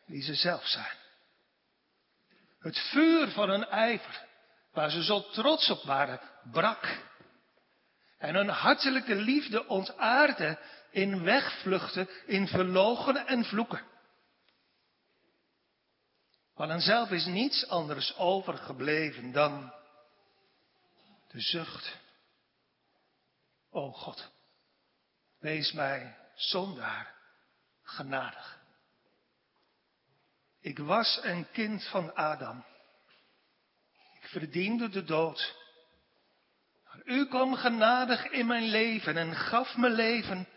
Wie 0.07 0.23
ze 0.23 0.35
zelf 0.35 0.67
zijn. 0.67 0.97
Het 2.59 2.79
vuur 2.79 3.29
van 3.29 3.49
hun 3.49 3.65
ijver, 3.65 4.27
waar 4.73 4.91
ze 4.91 5.05
zo 5.05 5.31
trots 5.31 5.71
op 5.71 5.83
waren, 5.83 6.21
brak. 6.51 7.05
En 8.19 8.35
hun 8.35 8.49
hartelijke 8.49 9.15
liefde 9.15 9.67
ontaarde 9.67 10.59
in 10.91 11.23
wegvluchten, 11.23 12.09
in 12.27 12.47
verlogenen 12.47 13.27
en 13.27 13.45
vloeken. 13.45 13.85
Van 16.55 16.71
henzelf 16.71 17.11
is 17.11 17.27
niets 17.27 17.69
anders 17.69 18.17
overgebleven 18.17 19.33
dan 19.33 19.73
de 21.29 21.41
zucht. 21.41 21.97
O 23.71 23.93
God, 23.93 24.31
wees 25.39 25.73
mij 25.73 26.17
zondaar 26.35 27.15
genadig. 27.83 28.59
Ik 30.61 30.79
was 30.79 31.21
een 31.23 31.51
kind 31.53 31.85
van 31.85 32.15
Adam. 32.15 32.65
Ik 34.21 34.27
verdiende 34.29 34.89
de 34.89 35.05
dood. 35.05 35.55
Maar 36.85 37.01
u 37.05 37.27
kwam 37.27 37.55
genadig 37.55 38.27
in 38.27 38.47
mijn 38.47 38.65
leven 38.65 39.17
en 39.17 39.35
gaf 39.35 39.77
me 39.77 39.91
leven. 39.91 40.49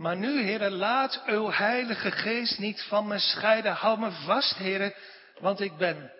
Maar 0.00 0.16
nu, 0.16 0.42
heren, 0.42 0.72
laat 0.72 1.22
uw 1.26 1.50
heilige 1.50 2.10
geest 2.10 2.58
niet 2.58 2.82
van 2.82 3.06
me 3.06 3.18
scheiden. 3.18 3.72
Hou 3.72 3.98
me 3.98 4.10
vast, 4.10 4.56
heren, 4.56 4.94
want 5.38 5.60
ik 5.60 5.76
ben 5.76 6.12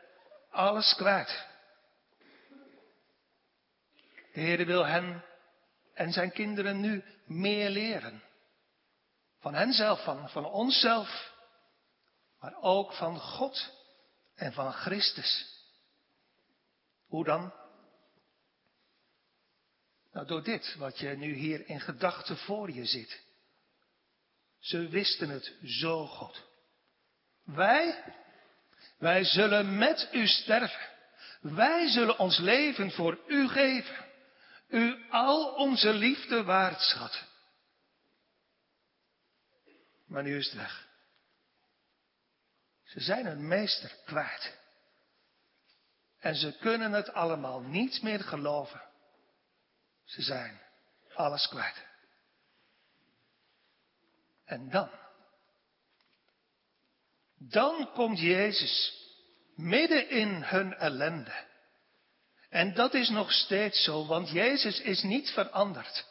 alles 0.51 0.95
kwijt. 0.95 1.47
De 4.33 4.41
Heer 4.41 4.67
wil 4.67 4.87
hen 4.87 5.25
en 5.95 6.13
zijn 6.13 6.33
kinderen 6.33 6.81
nu 6.81 7.05
meer 7.27 7.71
leren. 7.71 8.23
Van 9.39 9.55
henzelf, 9.55 10.05
van, 10.05 10.29
van 10.29 10.45
onszelf 10.45 11.33
maar 12.41 12.55
ook 12.61 12.93
van 12.93 13.21
God 13.21 13.73
en 14.35 14.53
van 14.53 14.73
Christus. 14.73 15.65
Hoe 17.07 17.25
dan? 17.25 17.53
Nou, 20.13 20.27
door 20.27 20.43
dit 20.43 20.75
wat 20.79 20.99
je 20.99 21.09
nu 21.09 21.35
hier 21.35 21.69
in 21.69 21.81
gedachten 21.81 22.37
voor 22.37 22.71
je 22.71 22.85
ziet. 22.85 23.29
Ze 24.61 24.89
wisten 24.89 25.29
het 25.29 25.55
zo 25.65 26.07
goed. 26.07 26.49
Wij, 27.45 28.15
wij 28.99 29.25
zullen 29.25 29.79
met 29.79 30.09
u 30.13 30.27
sterven. 30.27 30.89
Wij 31.41 31.89
zullen 31.89 32.19
ons 32.19 32.39
leven 32.39 32.91
voor 32.91 33.19
u 33.27 33.49
geven. 33.49 34.09
U 34.69 35.07
al 35.11 35.55
onze 35.55 35.93
liefde 35.93 36.43
waard 36.43 36.81
schat. 36.81 37.25
Maar 40.07 40.23
nu 40.23 40.37
is 40.37 40.47
het 40.47 40.57
weg. 40.57 40.89
Ze 42.85 43.01
zijn 43.01 43.27
hun 43.27 43.49
meester 43.49 43.97
kwijt. 44.05 44.59
En 46.19 46.35
ze 46.35 46.57
kunnen 46.59 46.93
het 46.93 47.13
allemaal 47.13 47.61
niet 47.61 48.03
meer 48.03 48.21
geloven. 48.21 48.83
Ze 50.05 50.23
zijn 50.23 50.61
alles 51.15 51.49
kwijt. 51.49 51.89
En 54.51 54.71
dan, 54.71 54.91
dan 57.39 57.91
komt 57.95 58.21
Jezus 58.21 58.95
midden 59.55 60.09
in 60.09 60.43
hun 60.43 60.75
ellende. 60.75 61.49
En 62.49 62.75
dat 62.75 62.95
is 62.95 63.09
nog 63.09 63.33
steeds 63.33 63.85
zo, 63.85 64.07
want 64.07 64.31
Jezus 64.31 64.81
is 64.81 65.03
niet 65.03 65.31
veranderd. 65.31 66.07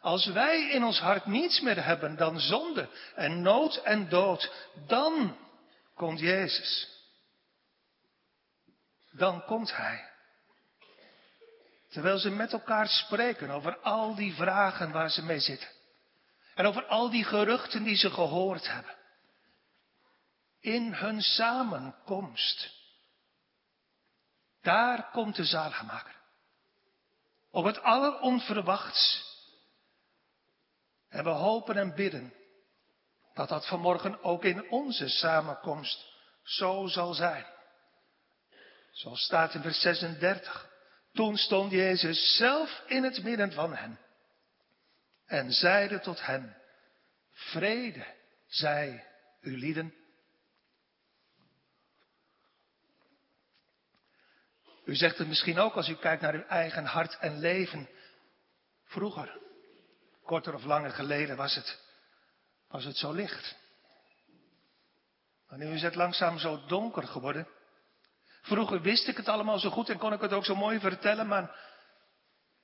Als 0.00 0.26
wij 0.26 0.70
in 0.70 0.84
ons 0.84 0.98
hart 0.98 1.26
niets 1.26 1.60
meer 1.60 1.84
hebben 1.84 2.16
dan 2.16 2.40
zonde 2.40 2.88
en 3.14 3.42
nood 3.42 3.76
en 3.76 4.08
dood, 4.08 4.52
dan 4.86 5.36
komt 5.94 6.20
Jezus. 6.20 6.88
Dan 9.10 9.44
komt 9.44 9.76
Hij. 9.76 10.10
Terwijl 11.90 12.18
ze 12.18 12.30
met 12.30 12.52
elkaar 12.52 12.88
spreken 12.88 13.50
over 13.50 13.78
al 13.78 14.14
die 14.14 14.34
vragen 14.34 14.92
waar 14.92 15.10
ze 15.10 15.22
mee 15.22 15.40
zitten. 15.40 15.73
En 16.54 16.66
over 16.66 16.84
al 16.86 17.10
die 17.10 17.24
geruchten 17.24 17.82
die 17.82 17.96
ze 17.96 18.10
gehoord 18.10 18.68
hebben. 18.68 18.96
In 20.60 20.92
hun 20.92 21.22
samenkomst. 21.22 22.72
Daar 24.62 25.10
komt 25.10 25.36
de 25.36 25.44
zaligmaker. 25.44 26.14
Op 27.50 27.64
het 27.64 27.82
alleronverwachts. 27.82 29.32
En 31.08 31.24
we 31.24 31.30
hopen 31.30 31.76
en 31.76 31.94
bidden 31.94 32.34
dat 33.34 33.48
dat 33.48 33.66
vanmorgen 33.66 34.22
ook 34.22 34.44
in 34.44 34.70
onze 34.70 35.08
samenkomst 35.08 36.06
zo 36.42 36.86
zal 36.86 37.14
zijn. 37.14 37.46
Zoals 38.92 39.20
staat 39.20 39.54
in 39.54 39.62
vers 39.62 39.80
36. 39.80 40.68
Toen 41.12 41.36
stond 41.36 41.70
Jezus 41.70 42.36
zelf 42.36 42.82
in 42.86 43.04
het 43.04 43.22
midden 43.22 43.52
van 43.52 43.76
hen 43.76 43.98
en 45.26 45.52
zeide 45.52 46.00
tot 46.00 46.26
hen, 46.26 46.56
vrede 47.32 48.06
zij 48.46 49.06
u 49.40 49.58
lieden. 49.58 49.94
U 54.84 54.94
zegt 54.94 55.18
het 55.18 55.28
misschien 55.28 55.58
ook 55.58 55.74
als 55.74 55.88
u 55.88 55.94
kijkt 55.94 56.22
naar 56.22 56.34
uw 56.34 56.46
eigen 56.46 56.84
hart 56.84 57.18
en 57.18 57.38
leven. 57.38 57.88
Vroeger, 58.84 59.38
korter 60.22 60.54
of 60.54 60.64
langer 60.64 60.90
geleden 60.90 61.36
was 61.36 61.54
het 61.54 61.82
was 62.74 62.84
het 62.84 62.96
zo 62.96 63.12
licht. 63.12 63.56
Maar 65.48 65.58
nu 65.58 65.66
is 65.66 65.82
het 65.82 65.94
langzaam 65.94 66.38
zo 66.38 66.66
donker 66.66 67.02
geworden. 67.02 67.48
Vroeger 68.42 68.80
wist 68.80 69.08
ik 69.08 69.16
het 69.16 69.28
allemaal 69.28 69.58
zo 69.58 69.70
goed 69.70 69.88
en 69.88 69.98
kon 69.98 70.12
ik 70.12 70.20
het 70.20 70.32
ook 70.32 70.44
zo 70.44 70.54
mooi 70.54 70.80
vertellen, 70.80 71.26
maar, 71.26 71.56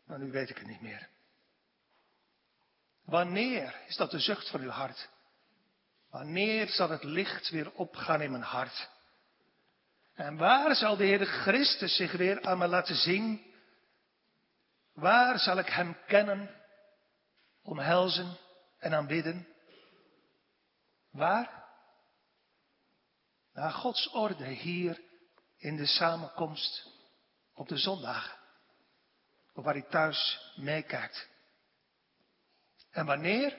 maar 0.04 0.18
nu 0.18 0.30
weet 0.30 0.50
ik 0.50 0.58
het 0.58 0.66
niet 0.66 0.80
meer. 0.80 1.08
Wanneer 3.10 3.80
is 3.86 3.96
dat 3.96 4.10
de 4.10 4.18
zucht 4.18 4.50
van 4.50 4.60
uw 4.60 4.70
hart? 4.70 5.08
Wanneer 6.10 6.68
zal 6.68 6.90
het 6.90 7.04
licht 7.04 7.50
weer 7.50 7.72
opgaan 7.72 8.20
in 8.20 8.30
mijn 8.30 8.42
hart? 8.42 8.88
En 10.14 10.36
waar 10.36 10.74
zal 10.74 10.96
de 10.96 11.04
Heer 11.04 11.26
Christus 11.26 11.96
zich 11.96 12.12
weer 12.12 12.42
aan 12.42 12.58
me 12.58 12.66
laten 12.66 12.94
zien? 12.94 13.54
Waar 14.92 15.38
zal 15.38 15.58
ik 15.58 15.68
Hem 15.68 15.96
kennen, 16.06 16.50
omhelzen 17.62 18.36
en 18.78 18.94
aanbidden? 18.94 19.48
Waar? 21.10 21.64
Naar 23.52 23.72
Gods 23.72 24.10
orde 24.10 24.46
hier 24.46 25.00
in 25.56 25.76
de 25.76 25.86
samenkomst 25.86 26.88
op 27.54 27.68
de 27.68 27.76
zondagen. 27.76 28.38
Of 29.54 29.64
waar 29.64 29.74
hij 29.74 29.86
thuis 29.90 30.52
meekijkt. 30.56 31.28
En 32.90 33.06
wanneer? 33.06 33.56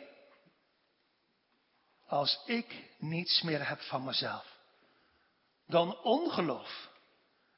Als 2.08 2.44
ik 2.46 2.90
niets 2.98 3.42
meer 3.42 3.68
heb 3.68 3.80
van 3.80 4.04
mezelf. 4.04 4.60
Dan 5.68 5.98
ongeloof 6.02 6.90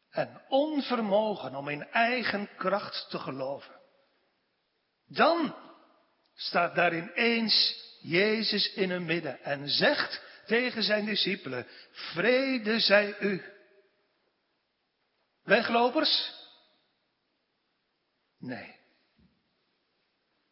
en 0.09 0.41
onvermogen 0.47 1.55
om 1.55 1.67
in 1.67 1.83
eigen 1.83 2.49
kracht 2.57 3.09
te 3.09 3.19
geloven. 3.19 3.79
Dan 5.07 5.55
staat 6.33 6.75
daar 6.75 6.95
ineens 6.95 7.81
Jezus 8.01 8.73
in 8.73 8.89
hun 8.89 9.05
midden 9.05 9.43
en 9.43 9.69
zegt 9.69 10.21
tegen 10.45 10.83
zijn 10.83 11.05
discipelen, 11.05 11.67
vrede 11.91 12.79
zij 12.79 13.19
u. 13.19 13.43
Weglopers? 15.43 16.33
Nee. 18.37 18.75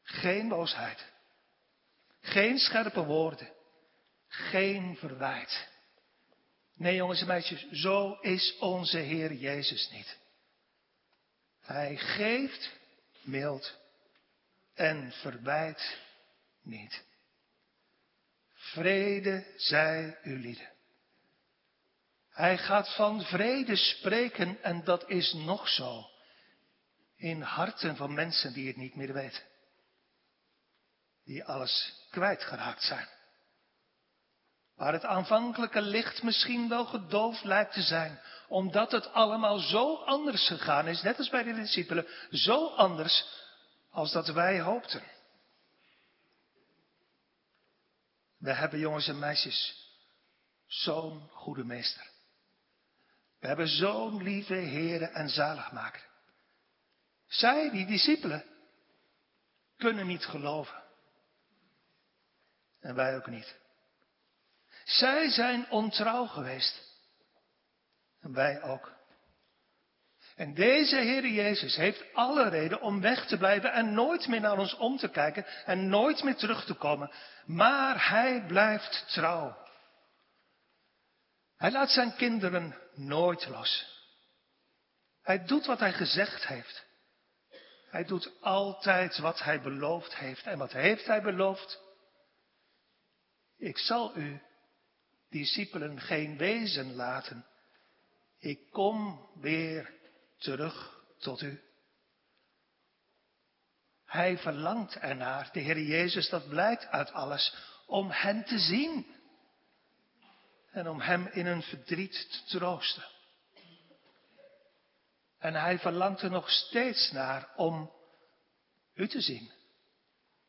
Geen 0.03 0.47
boosheid. 0.47 1.10
Geen 2.21 2.57
scherpe 2.57 3.03
woorden. 3.03 3.53
Geen 4.27 4.95
verwijt. 4.95 5.69
Nee, 6.75 6.95
jongens 6.95 7.21
en 7.21 7.27
meisjes, 7.27 7.69
zo 7.71 8.13
is 8.13 8.57
onze 8.59 8.97
Heer 8.97 9.33
Jezus 9.33 9.89
niet. 9.91 10.19
Hij 11.61 11.97
geeft 11.97 12.69
mild 13.21 13.77
en 14.73 15.11
verwijt 15.11 15.97
niet. 16.61 17.03
Vrede 18.53 19.53
zij 19.55 20.17
u 20.23 20.39
lieden. 20.39 20.69
Hij 22.29 22.57
gaat 22.57 22.95
van 22.95 23.21
vrede 23.21 23.75
spreken 23.75 24.63
en 24.63 24.83
dat 24.83 25.09
is 25.09 25.33
nog 25.33 25.69
zo. 25.69 26.09
In 27.15 27.41
harten 27.41 27.95
van 27.95 28.13
mensen 28.13 28.53
die 28.53 28.67
het 28.67 28.77
niet 28.77 28.95
meer 28.95 29.13
weten. 29.13 29.43
Die 31.31 31.43
alles 31.43 31.93
kwijtgeraakt 32.09 32.83
zijn. 32.83 33.07
Waar 34.75 34.93
het 34.93 35.05
aanvankelijke 35.05 35.81
licht 35.81 36.23
misschien 36.23 36.69
wel 36.69 36.85
gedoofd 36.85 37.43
lijkt 37.43 37.73
te 37.73 37.81
zijn. 37.81 38.19
Omdat 38.47 38.91
het 38.91 39.13
allemaal 39.13 39.57
zo 39.57 39.95
anders 39.95 40.47
gegaan 40.47 40.87
is, 40.87 41.01
net 41.01 41.17
als 41.17 41.29
bij 41.29 41.43
de 41.43 41.53
discipelen. 41.53 42.07
Zo 42.31 42.67
anders 42.67 43.25
als 43.89 44.11
dat 44.11 44.27
wij 44.27 44.61
hoopten. 44.61 45.03
We 48.37 48.53
hebben 48.53 48.79
jongens 48.79 49.07
en 49.07 49.19
meisjes 49.19 49.87
zo'n 50.67 51.29
goede 51.29 51.63
meester. 51.63 52.09
We 53.39 53.47
hebben 53.47 53.67
zo'n 53.67 54.23
lieve 54.23 54.53
heren 54.53 55.13
en 55.13 55.29
zaligmaker. 55.29 56.07
Zij, 57.27 57.69
die 57.69 57.85
discipelen, 57.85 58.45
kunnen 59.77 60.07
niet 60.07 60.25
geloven. 60.25 60.80
En 62.81 62.95
wij 62.95 63.15
ook 63.15 63.27
niet. 63.27 63.59
Zij 64.83 65.29
zijn 65.29 65.69
ontrouw 65.69 66.25
geweest. 66.25 66.89
En 68.21 68.33
wij 68.33 68.61
ook. 68.61 68.99
En 70.35 70.53
deze 70.53 70.95
Heer 70.95 71.27
Jezus 71.27 71.75
heeft 71.75 72.13
alle 72.13 72.49
reden 72.49 72.81
om 72.81 73.01
weg 73.01 73.27
te 73.27 73.37
blijven 73.37 73.71
en 73.71 73.93
nooit 73.93 74.27
meer 74.27 74.41
naar 74.41 74.57
ons 74.57 74.75
om 74.75 74.97
te 74.97 75.09
kijken 75.09 75.45
en 75.65 75.89
nooit 75.89 76.23
meer 76.23 76.35
terug 76.35 76.65
te 76.65 76.73
komen. 76.73 77.11
Maar 77.45 78.09
Hij 78.09 78.43
blijft 78.47 79.05
trouw. 79.13 79.57
Hij 81.57 81.71
laat 81.71 81.89
zijn 81.89 82.15
kinderen 82.15 82.77
nooit 82.93 83.47
los. 83.47 83.99
Hij 85.21 85.45
doet 85.45 85.65
wat 85.65 85.79
hij 85.79 85.93
gezegd 85.93 86.47
heeft. 86.47 86.85
Hij 87.89 88.05
doet 88.05 88.31
altijd 88.41 89.17
wat 89.17 89.43
hij 89.43 89.61
beloofd 89.61 90.15
heeft. 90.15 90.45
En 90.45 90.57
wat 90.57 90.71
heeft 90.71 91.05
hij 91.05 91.21
beloofd? 91.21 91.79
Ik 93.61 93.77
zal 93.77 94.17
u, 94.17 94.41
discipelen, 95.29 95.99
geen 95.99 96.37
wezen 96.37 96.95
laten. 96.95 97.45
Ik 98.39 98.71
kom 98.71 99.29
weer 99.35 99.93
terug 100.37 101.03
tot 101.17 101.41
u. 101.41 101.61
Hij 104.05 104.37
verlangt 104.37 104.95
ernaar, 104.95 105.49
de 105.51 105.59
Heer 105.59 105.79
Jezus, 105.79 106.29
dat 106.29 106.47
blijkt 106.49 106.87
uit 106.87 107.11
alles, 107.11 107.55
om 107.85 108.09
hen 108.09 108.45
te 108.45 108.59
zien 108.59 109.15
en 110.71 110.89
om 110.89 111.01
hem 111.01 111.27
in 111.27 111.45
een 111.45 111.63
verdriet 111.63 112.27
te 112.31 112.57
troosten. 112.57 113.05
En 115.37 115.53
hij 115.53 115.79
verlangt 115.79 116.21
er 116.21 116.31
nog 116.31 116.49
steeds 116.49 117.11
naar 117.11 117.49
om 117.55 117.91
u 118.93 119.07
te 119.07 119.21
zien. 119.21 119.51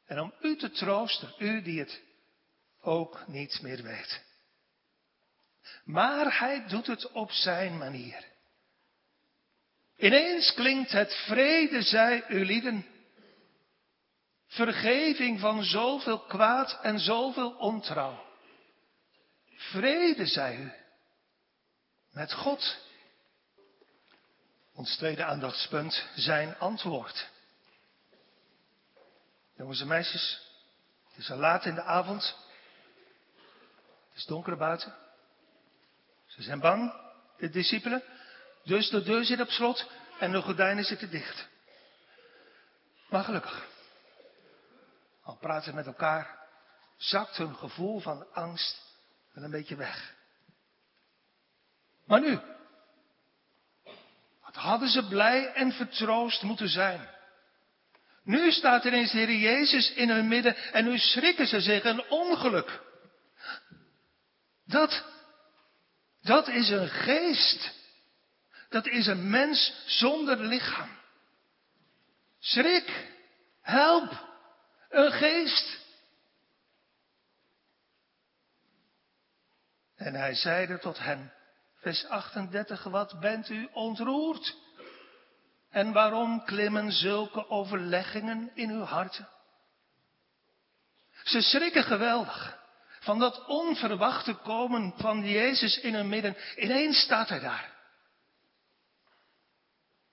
En 0.05 0.20
om 0.20 0.35
u 0.40 0.57
te 0.57 0.70
troosten, 0.70 1.35
u 1.38 1.62
die 1.62 1.79
het 1.79 2.11
ook 2.83 3.27
niet 3.27 3.62
meer 3.62 3.83
weet. 3.83 4.23
Maar 5.85 6.38
hij 6.38 6.66
doet 6.66 6.87
het 6.87 7.11
op 7.11 7.31
zijn 7.31 7.79
manier. 7.79 8.25
Ineens 9.97 10.55
klinkt 10.55 10.92
het 10.92 11.14
vrede 11.14 11.83
zij 11.83 12.29
u 12.29 12.45
lieden. 12.45 12.87
Vergeving 14.47 15.40
van 15.40 15.64
zoveel 15.64 16.18
kwaad 16.18 16.79
en 16.83 16.99
zoveel 16.99 17.51
ontrouw. 17.51 18.31
Vrede, 19.55 20.27
zij 20.27 20.57
u, 20.57 20.73
met 22.11 22.33
God. 22.33 22.77
Ons 24.75 24.97
tweede 24.97 25.25
aandachtspunt, 25.25 26.09
zijn 26.14 26.59
antwoord. 26.59 27.29
Jongens 29.57 29.81
en 29.81 29.87
meisjes, 29.87 30.51
het 31.09 31.16
is 31.16 31.31
al 31.31 31.38
laat 31.38 31.64
in 31.64 31.75
de 31.75 31.83
avond. 31.83 32.37
Het 34.12 34.20
is 34.20 34.27
donker 34.27 34.57
buiten. 34.57 34.94
Ze 36.27 36.42
zijn 36.42 36.61
bang, 36.61 36.94
de 37.37 37.51
discipelen. 37.51 38.03
Dus 38.64 38.90
de 38.90 39.03
deur 39.03 39.25
zit 39.25 39.40
op 39.40 39.51
slot 39.51 39.90
en 40.18 40.33
de 40.33 40.42
gordijnen 40.42 40.85
zitten 40.85 41.11
dicht. 41.11 41.48
Maar 43.09 43.25
gelukkig, 43.25 43.66
al 45.22 45.37
praten 45.37 45.75
met 45.75 45.87
elkaar, 45.87 46.38
zakt 46.96 47.37
hun 47.37 47.57
gevoel 47.57 48.01
van 48.01 48.33
angst 48.33 48.83
wel 49.33 49.44
een 49.44 49.51
beetje 49.51 49.77
weg. 49.77 50.14
Maar 52.05 52.20
nu, 52.20 52.38
wat 54.42 54.55
hadden 54.55 54.88
ze 54.88 55.09
blij 55.09 55.53
en 55.53 55.72
vertroost 55.72 56.42
moeten 56.42 56.68
zijn. 56.68 57.09
Nu 58.25 58.51
staat 58.51 58.85
ineens 58.85 59.12
de 59.12 59.18
Heer 59.18 59.37
Jezus 59.37 59.92
in 59.92 60.11
hun 60.11 60.29
midden 60.29 60.57
en 60.57 60.85
nu 60.85 60.98
schrikken 60.98 61.46
ze 61.46 61.61
zich 61.61 61.85
een 61.85 62.11
ongeluk. 62.11 62.81
Dat, 64.64 65.05
dat 66.20 66.48
is 66.48 66.68
een 66.68 66.88
geest. 66.88 67.81
Dat 68.68 68.87
is 68.87 69.07
een 69.07 69.31
mens 69.31 69.83
zonder 69.87 70.38
lichaam. 70.38 70.98
Schrik, 72.38 73.14
help, 73.61 74.29
een 74.88 75.12
geest. 75.12 75.81
En 79.96 80.14
hij 80.14 80.35
zeide 80.35 80.79
tot 80.79 80.98
hen, 80.98 81.33
vers 81.75 82.07
38, 82.07 82.85
wat 82.85 83.20
bent 83.20 83.48
u 83.48 83.68
ontroerd? 83.72 84.57
En 85.70 85.92
waarom 85.92 86.44
klimmen 86.44 86.92
zulke 86.92 87.48
overleggingen 87.48 88.51
in 88.55 88.70
uw 88.70 88.83
harten? 88.83 89.29
Ze 91.22 91.40
schrikken 91.40 91.85
geweldig 91.85 92.62
van 93.02 93.18
dat 93.18 93.46
onverwachte 93.46 94.34
komen 94.34 94.94
van 94.96 95.28
Jezus 95.28 95.80
in 95.80 95.94
hun 95.94 96.08
midden. 96.08 96.36
Ineens 96.56 97.00
staat 97.00 97.28
hij 97.28 97.40
daar. 97.40 97.72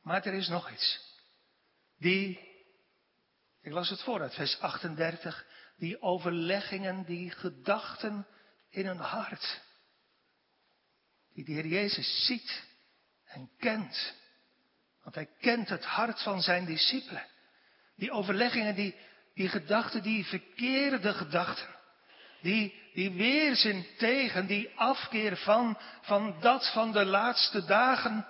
Maar 0.01 0.25
er 0.25 0.33
is 0.33 0.47
nog 0.47 0.71
iets. 0.71 0.99
Die, 1.97 2.39
ik 3.61 3.71
las 3.71 3.89
het 3.89 4.01
voor 4.01 4.21
uit 4.21 4.33
vers 4.33 4.59
38, 4.59 5.45
die 5.77 6.01
overleggingen, 6.01 7.05
die 7.05 7.31
gedachten 7.31 8.27
in 8.69 8.85
hun 8.85 8.99
hart. 8.99 9.61
die 11.33 11.45
de 11.45 11.51
Heer 11.51 11.65
Jezus 11.67 12.25
ziet 12.25 12.63
en 13.25 13.49
kent. 13.57 14.15
Want 15.03 15.15
hij 15.15 15.29
kent 15.39 15.69
het 15.69 15.85
hart 15.85 16.21
van 16.21 16.41
zijn 16.41 16.65
discipelen. 16.65 17.25
Die 17.95 18.11
overleggingen, 18.11 18.75
die, 18.75 18.95
die 19.33 19.49
gedachten, 19.49 20.03
die 20.03 20.25
verkeerde 20.25 21.13
gedachten. 21.13 21.77
Die, 22.41 22.78
die 22.99 23.11
weerzin 23.11 23.85
tegen, 23.97 24.47
die 24.47 24.71
afkeer 24.75 25.37
van, 25.37 25.77
van 26.01 26.39
dat 26.39 26.71
van 26.71 26.91
de 26.91 27.05
laatste 27.05 27.65
dagen. 27.65 28.27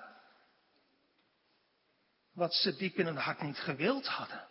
Wat 2.33 2.53
ze 2.53 2.75
diep 2.75 2.97
in 2.97 3.05
hun 3.05 3.17
hart 3.17 3.41
niet 3.41 3.57
gewild 3.57 4.07
hadden. 4.07 4.47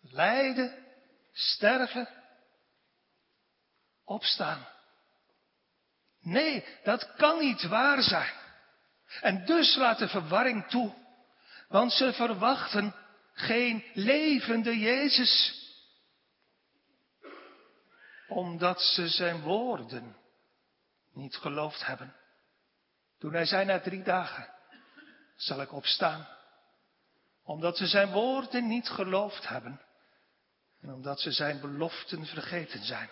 Lijden, 0.00 0.84
sterven, 1.32 2.08
opstaan. 4.04 4.66
Nee, 6.20 6.64
dat 6.84 7.14
kan 7.16 7.38
niet 7.38 7.62
waar 7.62 8.02
zijn. 8.02 8.34
En 9.20 9.44
dus 9.44 9.76
laat 9.76 9.98
de 9.98 10.08
verwarring 10.08 10.66
toe. 10.66 10.94
Want 11.68 11.92
ze 11.92 12.12
verwachten 12.12 12.94
geen 13.32 13.84
levende 13.94 14.78
Jezus. 14.78 15.57
Omdat 18.28 18.80
ze 18.80 19.08
zijn 19.08 19.40
woorden 19.40 20.16
niet 21.12 21.36
geloofd 21.36 21.86
hebben. 21.86 22.14
Toen 23.18 23.32
hij 23.32 23.44
zei 23.44 23.64
na 23.64 23.80
drie 23.80 24.02
dagen 24.02 24.54
zal 25.36 25.60
ik 25.60 25.72
opstaan. 25.72 26.28
Omdat 27.42 27.76
ze 27.76 27.86
zijn 27.86 28.10
woorden 28.10 28.68
niet 28.68 28.88
geloofd 28.88 29.48
hebben. 29.48 29.80
En 30.80 30.92
omdat 30.92 31.20
ze 31.20 31.32
zijn 31.32 31.60
beloften 31.60 32.26
vergeten 32.26 32.84
zijn. 32.84 33.08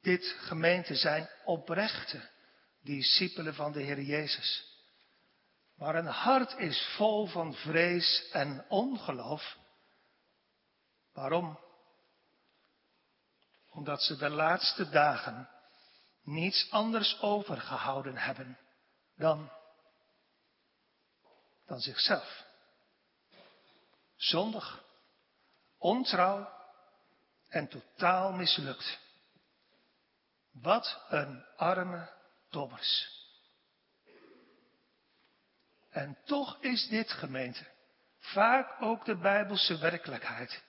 Dit 0.00 0.36
gemeente 0.38 0.94
zijn 0.94 1.28
oprechte 1.44 2.30
discipelen 2.82 3.54
van 3.54 3.72
de 3.72 3.82
Heer 3.82 4.00
Jezus. 4.00 4.70
Maar 5.74 5.94
een 5.94 6.06
hart 6.06 6.58
is 6.58 6.94
vol 6.96 7.26
van 7.26 7.54
vrees 7.54 8.28
en 8.32 8.64
ongeloof. 8.68 9.56
Waarom? 11.12 11.58
Omdat 13.72 14.02
ze 14.02 14.16
de 14.16 14.28
laatste 14.28 14.88
dagen 14.88 15.48
niets 16.22 16.70
anders 16.70 17.20
overgehouden 17.20 18.16
hebben 18.16 18.58
dan, 19.16 19.50
dan 21.66 21.80
zichzelf. 21.80 22.44
Zondig, 24.16 24.84
ontrouw 25.78 26.52
en 27.48 27.68
totaal 27.68 28.32
mislukt. 28.32 28.98
Wat 30.52 31.04
een 31.08 31.44
arme 31.56 32.10
dobbers. 32.50 33.20
En 35.90 36.18
toch 36.24 36.58
is 36.60 36.88
dit 36.88 37.10
gemeente 37.10 37.66
vaak 38.18 38.82
ook 38.82 39.04
de 39.04 39.16
Bijbelse 39.16 39.78
werkelijkheid 39.78 40.62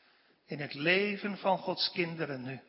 in 0.45 0.59
het 0.59 0.73
leven 0.73 1.37
van 1.37 1.57
Gods 1.57 1.91
kinderen 1.91 2.41
nu. 2.41 2.61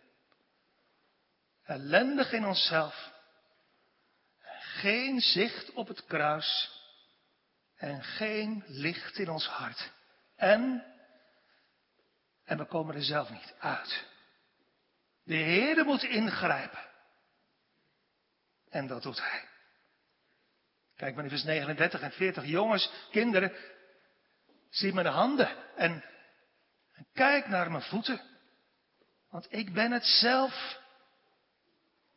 Ellendig 1.65 2.33
in 2.33 2.47
onszelf, 2.47 3.13
geen 4.81 5.21
zicht 5.21 5.73
op 5.73 5.89
het 5.89 6.05
kruis 6.05 6.71
en 7.77 8.03
geen 8.03 8.65
licht 8.67 9.19
in 9.19 9.29
ons 9.29 9.47
hart. 9.47 9.93
En, 10.37 10.85
en 12.45 12.59
we 12.59 12.65
komen 12.65 12.95
er 12.95 13.03
zelf 13.03 13.31
niet 13.31 13.55
uit. 13.59 14.05
De 15.25 15.35
Heer 15.35 15.85
moet 15.85 16.03
ingrijpen. 16.03 16.85
En 18.71 18.87
dat 18.87 19.03
doet 19.03 19.21
hij. 19.21 19.49
Kijk 20.97 21.15
maar 21.15 21.25
in 21.25 21.31
vers 21.31 21.45
39 21.45 22.01
en 22.01 22.13
40. 22.13 22.45
Jongens, 22.45 22.91
kinderen, 23.11 23.53
zie 24.71 24.93
mijn 24.93 25.07
handen 25.07 25.77
en, 25.77 26.05
en 26.93 27.07
kijk 27.13 27.49
naar 27.49 27.71
mijn 27.71 27.83
voeten. 27.83 28.21
Want 29.31 29.47
ik 29.53 29.73
ben 29.73 29.93
het 29.93 30.05
zelf. 30.05 30.83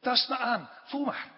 Tast 0.08 0.30
me 0.30 0.38
aan, 0.38 0.70
voel 0.84 1.06
maar. 1.06 1.32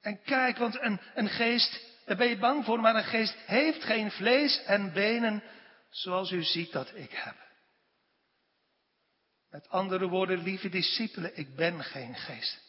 En 0.00 0.22
kijk, 0.22 0.56
want 0.56 0.80
een, 0.80 1.00
een 1.14 1.28
geest, 1.28 1.80
daar 2.04 2.16
ben 2.16 2.28
je 2.28 2.38
bang 2.38 2.64
voor, 2.64 2.80
maar 2.80 2.94
een 2.94 3.04
geest 3.04 3.34
heeft 3.46 3.82
geen 3.82 4.10
vlees 4.10 4.62
en 4.62 4.92
benen 4.92 5.42
zoals 5.90 6.30
u 6.30 6.42
ziet 6.42 6.72
dat 6.72 6.94
ik 6.94 7.10
heb. 7.10 7.36
Met 9.50 9.68
andere 9.68 10.08
woorden, 10.08 10.42
lieve 10.42 10.68
discipelen, 10.68 11.36
ik 11.36 11.56
ben 11.56 11.84
geen 11.84 12.14
geest. 12.14 12.60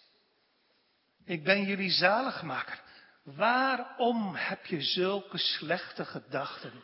Ik 1.25 1.43
ben 1.43 1.63
jullie 1.63 1.91
zaligmaker. 1.91 2.81
Waarom 3.23 4.35
heb 4.35 4.65
je 4.65 4.81
zulke 4.81 5.37
slechte 5.37 6.05
gedachten 6.05 6.83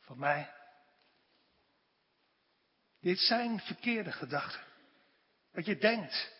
van 0.00 0.18
mij? 0.18 0.52
Dit 3.00 3.18
zijn 3.18 3.60
verkeerde 3.60 4.12
gedachten. 4.12 4.60
Wat 5.52 5.66
je 5.66 5.76
denkt. 5.76 6.33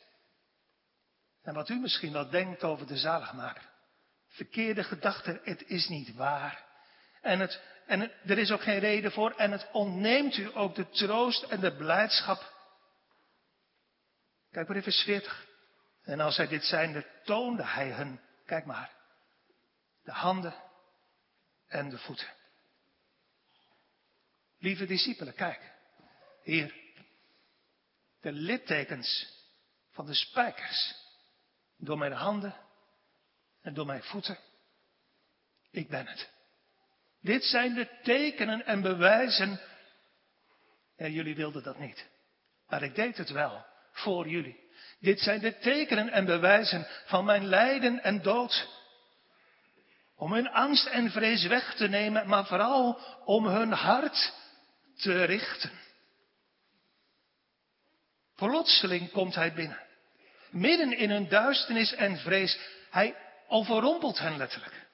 En 1.44 1.54
wat 1.54 1.68
u 1.68 1.78
misschien 1.78 2.12
wel 2.12 2.30
denkt 2.30 2.62
over 2.62 2.86
de 2.86 2.96
zaligmaker. 2.96 3.70
Verkeerde 4.28 4.84
gedachten, 4.84 5.40
het 5.42 5.68
is 5.68 5.88
niet 5.88 6.14
waar. 6.14 6.64
En, 7.20 7.40
het, 7.40 7.62
en 7.86 8.12
er 8.26 8.38
is 8.38 8.50
ook 8.50 8.62
geen 8.62 8.78
reden 8.78 9.12
voor. 9.12 9.30
En 9.30 9.52
het 9.52 9.68
ontneemt 9.72 10.36
u 10.36 10.56
ook 10.56 10.74
de 10.74 10.88
troost 10.88 11.42
en 11.42 11.60
de 11.60 11.76
blijdschap. 11.76 12.52
Kijk 14.50 14.68
maar 14.68 14.76
even 14.76 14.92
40. 14.92 15.46
En 16.02 16.20
als 16.20 16.36
hij 16.36 16.46
dit 16.46 16.64
zijnde 16.64 17.06
toonde 17.24 17.64
hij 17.64 17.90
hun, 17.90 18.20
kijk 18.46 18.64
maar, 18.64 18.90
de 20.04 20.12
handen 20.12 20.54
en 21.66 21.88
de 21.88 21.98
voeten. 21.98 22.28
Lieve 24.58 24.86
discipelen, 24.86 25.34
kijk. 25.34 25.72
Hier. 26.42 26.74
De 28.20 28.32
littekens 28.32 29.32
van 29.90 30.06
de 30.06 30.14
spijkers. 30.14 31.03
Door 31.84 31.98
mijn 31.98 32.12
handen 32.12 32.54
en 33.62 33.74
door 33.74 33.86
mijn 33.86 34.02
voeten. 34.02 34.38
Ik 35.70 35.88
ben 35.88 36.06
het. 36.06 36.30
Dit 37.20 37.44
zijn 37.44 37.74
de 37.74 37.88
tekenen 38.02 38.66
en 38.66 38.82
bewijzen. 38.82 39.60
En 40.96 41.12
jullie 41.12 41.34
wilden 41.34 41.62
dat 41.62 41.78
niet. 41.78 42.06
Maar 42.68 42.82
ik 42.82 42.94
deed 42.94 43.16
het 43.16 43.30
wel 43.30 43.66
voor 43.92 44.28
jullie. 44.28 44.62
Dit 45.00 45.20
zijn 45.20 45.40
de 45.40 45.58
tekenen 45.58 46.10
en 46.10 46.24
bewijzen 46.24 46.86
van 47.06 47.24
mijn 47.24 47.44
lijden 47.44 48.02
en 48.02 48.22
dood. 48.22 48.68
Om 50.16 50.32
hun 50.32 50.48
angst 50.48 50.86
en 50.86 51.10
vrees 51.10 51.46
weg 51.46 51.74
te 51.74 51.88
nemen, 51.88 52.28
maar 52.28 52.46
vooral 52.46 53.00
om 53.24 53.46
hun 53.46 53.72
hart 53.72 54.34
te 54.96 55.24
richten. 55.24 55.70
Plotseling 58.34 59.10
komt 59.10 59.34
hij 59.34 59.52
binnen. 59.52 59.83
Midden 60.54 60.92
in 60.92 61.10
hun 61.10 61.28
duisternis 61.28 61.92
en 61.92 62.18
vrees. 62.18 62.58
Hij 62.90 63.16
overrompelt 63.48 64.18
hen 64.18 64.36
letterlijk. 64.36 64.86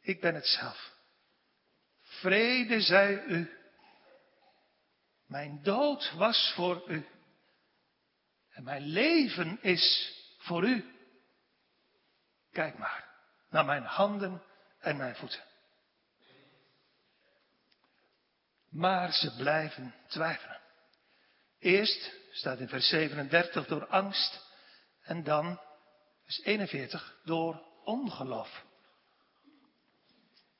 Ik 0.00 0.20
ben 0.20 0.34
het 0.34 0.46
zelf. 0.46 0.94
Vrede 2.02 2.80
zij 2.80 3.22
u. 3.24 3.50
Mijn 5.26 5.62
dood 5.62 6.12
was 6.12 6.52
voor 6.54 6.90
u. 6.90 7.06
En 8.50 8.64
mijn 8.64 8.82
leven 8.82 9.58
is 9.62 10.14
voor 10.38 10.64
u. 10.64 10.94
Kijk 12.52 12.78
maar 12.78 13.08
naar 13.50 13.64
mijn 13.64 13.84
handen 13.84 14.42
en 14.78 14.96
mijn 14.96 15.16
voeten. 15.16 15.44
Maar 18.68 19.12
ze 19.12 19.36
blijven 19.36 19.94
twijfelen. 20.08 20.60
Eerst 21.58 22.12
staat 22.36 22.58
in 22.58 22.68
vers 22.68 22.88
37 22.88 23.66
door 23.66 23.86
angst 23.86 24.46
en 25.02 25.24
dan 25.24 25.60
vers 26.24 26.42
41 26.42 27.16
door 27.24 27.62
ongeloof. 27.84 28.64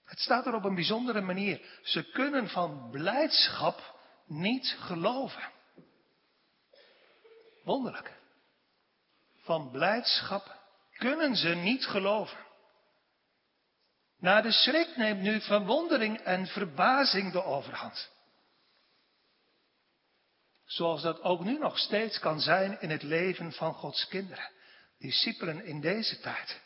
Het 0.05 0.19
staat 0.19 0.47
er 0.47 0.55
op 0.55 0.65
een 0.65 0.75
bijzondere 0.75 1.21
manier. 1.21 1.81
Ze 1.83 2.11
kunnen 2.11 2.49
van 2.49 2.91
blijdschap 2.91 4.01
niet 4.27 4.77
geloven. 4.79 5.53
Wonderlijk. 7.65 8.21
Van 9.37 9.71
blijdschap 9.71 10.61
kunnen 10.97 11.37
ze 11.37 11.49
niet 11.49 11.87
geloven. 11.87 12.39
Na 14.19 14.41
de 14.41 14.53
schrik 14.53 14.97
neemt 14.97 15.21
nu 15.21 15.41
verwondering 15.41 16.19
en 16.19 16.47
verbazing 16.47 17.33
de 17.33 17.43
overhand. 17.43 18.16
Zoals 20.67 21.03
dat 21.03 21.23
ook 21.23 21.45
nu 21.45 21.59
nog 21.59 21.79
steeds 21.79 22.19
kan 22.19 22.41
zijn 22.41 22.81
in 22.81 22.91
het 22.91 23.03
leven 23.03 23.53
van 23.53 23.75
Gods 23.75 24.09
kinderen, 24.09 24.51
discipelen 24.99 25.65
in 25.65 25.81
deze 25.81 26.21
tijd. 26.21 26.61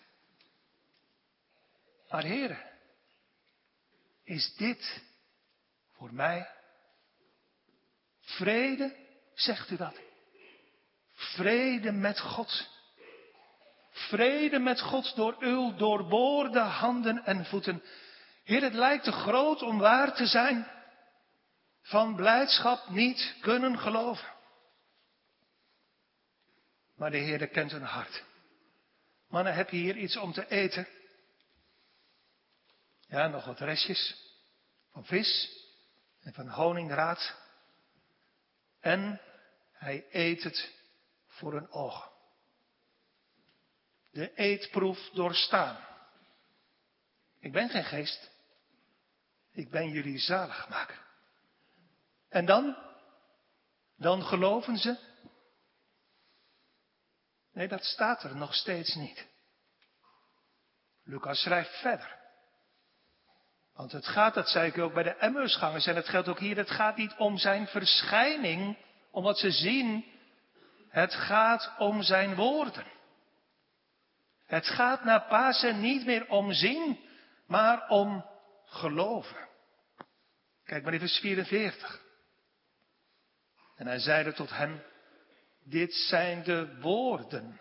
Maar 2.08 2.22
heren, 2.22 2.70
is 4.24 4.54
dit 4.54 5.02
voor 5.96 6.14
mij 6.14 6.48
vrede, 8.20 8.96
zegt 9.34 9.70
u 9.70 9.76
dat? 9.76 9.94
Vrede 11.12 11.92
met 11.92 12.20
God. 12.20 12.68
Vrede 13.90 14.58
met 14.58 14.80
God 14.80 15.16
door 15.16 15.36
uw 15.38 15.74
doorboorde 15.76 16.60
handen 16.60 17.24
en 17.24 17.44
voeten. 17.44 17.82
Heer, 18.44 18.62
het 18.62 18.74
lijkt 18.74 19.04
te 19.04 19.12
groot 19.12 19.62
om 19.62 19.78
waar 19.78 20.14
te 20.14 20.26
zijn. 20.26 20.79
Van 21.82 22.16
blijdschap 22.16 22.88
niet 22.88 23.36
kunnen 23.40 23.78
geloven. 23.78 24.28
Maar 26.96 27.10
de 27.10 27.18
Heer 27.18 27.48
kent 27.48 27.70
hun 27.70 27.82
hart. 27.82 28.24
Mannen, 29.28 29.54
heb 29.54 29.70
je 29.70 29.76
hier 29.76 29.96
iets 29.96 30.16
om 30.16 30.32
te 30.32 30.48
eten? 30.48 30.88
Ja, 33.00 33.26
nog 33.26 33.44
wat 33.44 33.60
restjes 33.60 34.34
van 34.92 35.04
vis 35.04 35.58
en 36.20 36.32
van 36.32 36.48
honingraad. 36.48 37.34
En 38.80 39.20
hij 39.72 40.06
eet 40.10 40.42
het 40.42 40.72
voor 41.26 41.52
hun 41.52 41.70
ogen. 41.70 42.10
De 44.10 44.34
eetproef 44.34 45.10
doorstaan. 45.12 45.84
Ik 47.38 47.52
ben 47.52 47.68
geen 47.68 47.84
geest. 47.84 48.30
Ik 49.52 49.70
ben 49.70 49.90
jullie 49.90 50.18
zalig 50.18 50.68
maken. 50.68 50.98
En 52.30 52.46
dan? 52.46 52.76
Dan 53.96 54.22
geloven 54.22 54.76
ze? 54.76 54.98
Nee, 57.52 57.68
dat 57.68 57.84
staat 57.84 58.22
er 58.22 58.36
nog 58.36 58.54
steeds 58.54 58.94
niet. 58.94 59.26
Lucas 61.04 61.40
schrijft 61.42 61.80
verder. 61.80 62.18
Want 63.74 63.92
het 63.92 64.06
gaat, 64.06 64.34
dat 64.34 64.48
zei 64.48 64.68
ik 64.68 64.78
ook 64.78 64.94
bij 64.94 65.02
de 65.02 65.14
Emmersgangers 65.14 65.86
en 65.86 65.96
het 65.96 66.08
geldt 66.08 66.28
ook 66.28 66.38
hier, 66.38 66.56
het 66.56 66.70
gaat 66.70 66.96
niet 66.96 67.14
om 67.16 67.38
zijn 67.38 67.66
verschijning, 67.66 68.78
om 69.10 69.22
wat 69.22 69.38
ze 69.38 69.50
zien. 69.50 70.04
Het 70.88 71.14
gaat 71.14 71.72
om 71.78 72.02
zijn 72.02 72.34
woorden. 72.34 72.86
Het 74.46 74.66
gaat 74.66 75.04
naar 75.04 75.22
Pasen 75.22 75.80
niet 75.80 76.06
meer 76.06 76.28
om 76.28 76.52
zien, 76.52 77.00
maar 77.46 77.88
om 77.88 78.26
geloven. 78.64 79.48
Kijk 80.64 80.84
maar 80.84 80.98
vers 80.98 81.18
44. 81.18 82.09
En 83.80 83.86
hij 83.86 83.98
zeide 83.98 84.32
tot 84.32 84.50
hen, 84.50 84.84
dit 85.64 85.94
zijn 85.94 86.42
de 86.42 86.78
woorden 86.80 87.60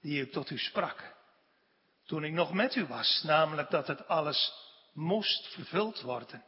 die 0.00 0.22
ik 0.22 0.32
tot 0.32 0.50
u 0.50 0.58
sprak. 0.58 1.14
Toen 2.06 2.24
ik 2.24 2.32
nog 2.32 2.52
met 2.52 2.74
u 2.74 2.86
was, 2.86 3.22
namelijk 3.22 3.70
dat 3.70 3.86
het 3.86 4.08
alles 4.08 4.52
moest 4.92 5.46
vervuld 5.46 6.00
worden. 6.00 6.44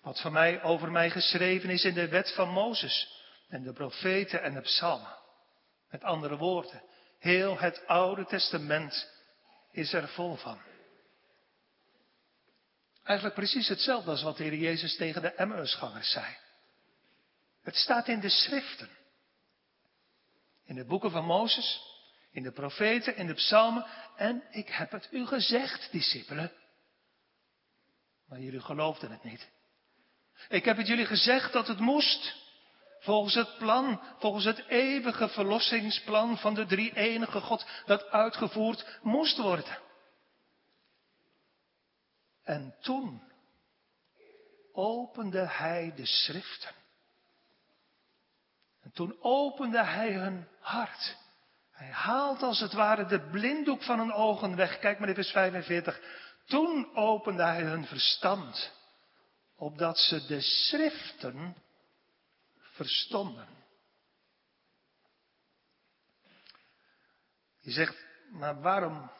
Wat 0.00 0.20
van 0.20 0.32
mij 0.32 0.62
over 0.62 0.90
mij 0.90 1.10
geschreven 1.10 1.70
is 1.70 1.84
in 1.84 1.94
de 1.94 2.08
wet 2.08 2.34
van 2.34 2.48
Mozes 2.48 3.22
en 3.48 3.62
de 3.62 3.72
profeten 3.72 4.42
en 4.42 4.54
de 4.54 4.60
psalmen. 4.60 5.18
Met 5.90 6.04
andere 6.04 6.36
woorden, 6.36 6.82
heel 7.18 7.58
het 7.58 7.86
Oude 7.86 8.24
Testament 8.26 9.10
is 9.70 9.92
er 9.92 10.08
vol 10.08 10.36
van. 10.36 10.60
Eigenlijk 13.02 13.36
precies 13.36 13.68
hetzelfde 13.68 14.10
als 14.10 14.22
wat 14.22 14.36
de 14.36 14.42
Heer 14.42 14.54
Jezus 14.54 14.96
tegen 14.96 15.22
de 15.22 15.34
Emmausgangers 15.34 16.10
zei. 16.10 16.36
Het 17.62 17.76
staat 17.76 18.08
in 18.08 18.20
de 18.20 18.28
schriften. 18.28 18.90
In 20.64 20.74
de 20.74 20.84
boeken 20.84 21.10
van 21.10 21.24
Mozes, 21.24 21.80
in 22.30 22.42
de 22.42 22.52
profeten, 22.52 23.16
in 23.16 23.26
de 23.26 23.34
psalmen. 23.34 23.86
En 24.16 24.42
ik 24.50 24.68
heb 24.68 24.90
het 24.90 25.08
u 25.10 25.26
gezegd, 25.26 25.92
discipelen. 25.92 26.52
Maar 28.26 28.40
jullie 28.40 28.60
geloofden 28.60 29.10
het 29.10 29.24
niet. 29.24 29.48
Ik 30.48 30.64
heb 30.64 30.76
het 30.76 30.86
jullie 30.86 31.06
gezegd 31.06 31.52
dat 31.52 31.66
het 31.66 31.78
moest. 31.78 32.40
Volgens 33.00 33.34
het 33.34 33.58
plan, 33.58 34.00
volgens 34.18 34.44
het 34.44 34.66
eeuwige 34.66 35.28
verlossingsplan 35.28 36.38
van 36.38 36.54
de 36.54 36.66
drie 36.66 36.94
enige 36.96 37.40
God 37.40 37.66
dat 37.86 38.08
uitgevoerd 38.10 38.98
moest 39.02 39.38
worden. 39.38 39.78
En 42.42 42.76
toen 42.80 43.22
opende 44.72 45.46
hij 45.46 45.92
de 45.96 46.06
schriften. 46.06 46.81
En 48.92 48.98
toen 48.98 49.16
opende 49.20 49.84
hij 49.84 50.12
hun 50.12 50.48
hart. 50.60 51.16
Hij 51.70 51.90
haalt 51.90 52.42
als 52.42 52.60
het 52.60 52.72
ware 52.72 53.06
de 53.06 53.20
blinddoek 53.30 53.82
van 53.82 53.98
hun 53.98 54.12
ogen 54.12 54.56
weg. 54.56 54.78
Kijk 54.78 54.98
maar 54.98 55.08
in 55.08 55.14
vers 55.14 55.30
45. 55.30 56.00
Toen 56.46 56.96
opende 56.96 57.42
hij 57.42 57.62
hun 57.62 57.86
verstand, 57.86 58.72
opdat 59.56 59.98
ze 59.98 60.26
de 60.26 60.40
schriften 60.40 61.56
verstonden. 62.56 63.48
Je 67.60 67.70
zegt, 67.70 68.04
maar 68.30 68.60
waarom 68.60 69.10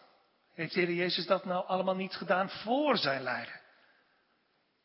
heeft 0.54 0.74
de 0.74 0.80
Heer 0.80 0.92
Jezus 0.92 1.26
dat 1.26 1.44
nou 1.44 1.66
allemaal 1.66 1.96
niet 1.96 2.14
gedaan 2.14 2.50
voor 2.50 2.96
zijn 2.96 3.22
lijden? 3.22 3.61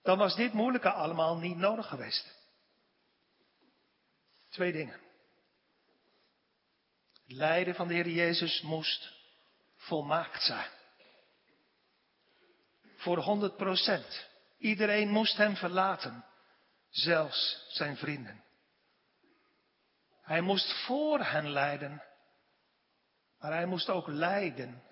Dan 0.04 0.17
was 0.17 0.36
dit 0.36 0.54
moeilijke 0.54 0.91
allemaal 0.91 1.38
niet 1.38 1.58
nodig 1.58 1.88
geweest. 1.88 2.37
Twee 4.58 4.72
dingen. 4.72 5.00
Het 7.28 7.36
lijden 7.36 7.76
van 7.76 7.88
de 7.88 7.93
Heer 7.93 8.10
Jezus 8.10 8.62
moest 8.62 9.13
volmaakt 9.76 10.43
zijn. 10.43 10.70
Voor 12.96 13.17
100 13.17 13.58
procent. 13.58 14.28
Iedereen 14.58 15.10
moest 15.10 15.38
hem 15.38 15.56
verlaten, 15.56 16.26
zelfs 16.89 17.65
zijn 17.70 17.98
vrienden. 17.98 18.43
Hij 20.22 20.41
moest 20.41 20.86
voor 20.86 21.20
hen 21.20 21.50
lijden, 21.50 22.04
maar 23.39 23.52
hij 23.52 23.65
moest 23.65 23.89
ook 23.89 24.08
lijden. 24.08 24.84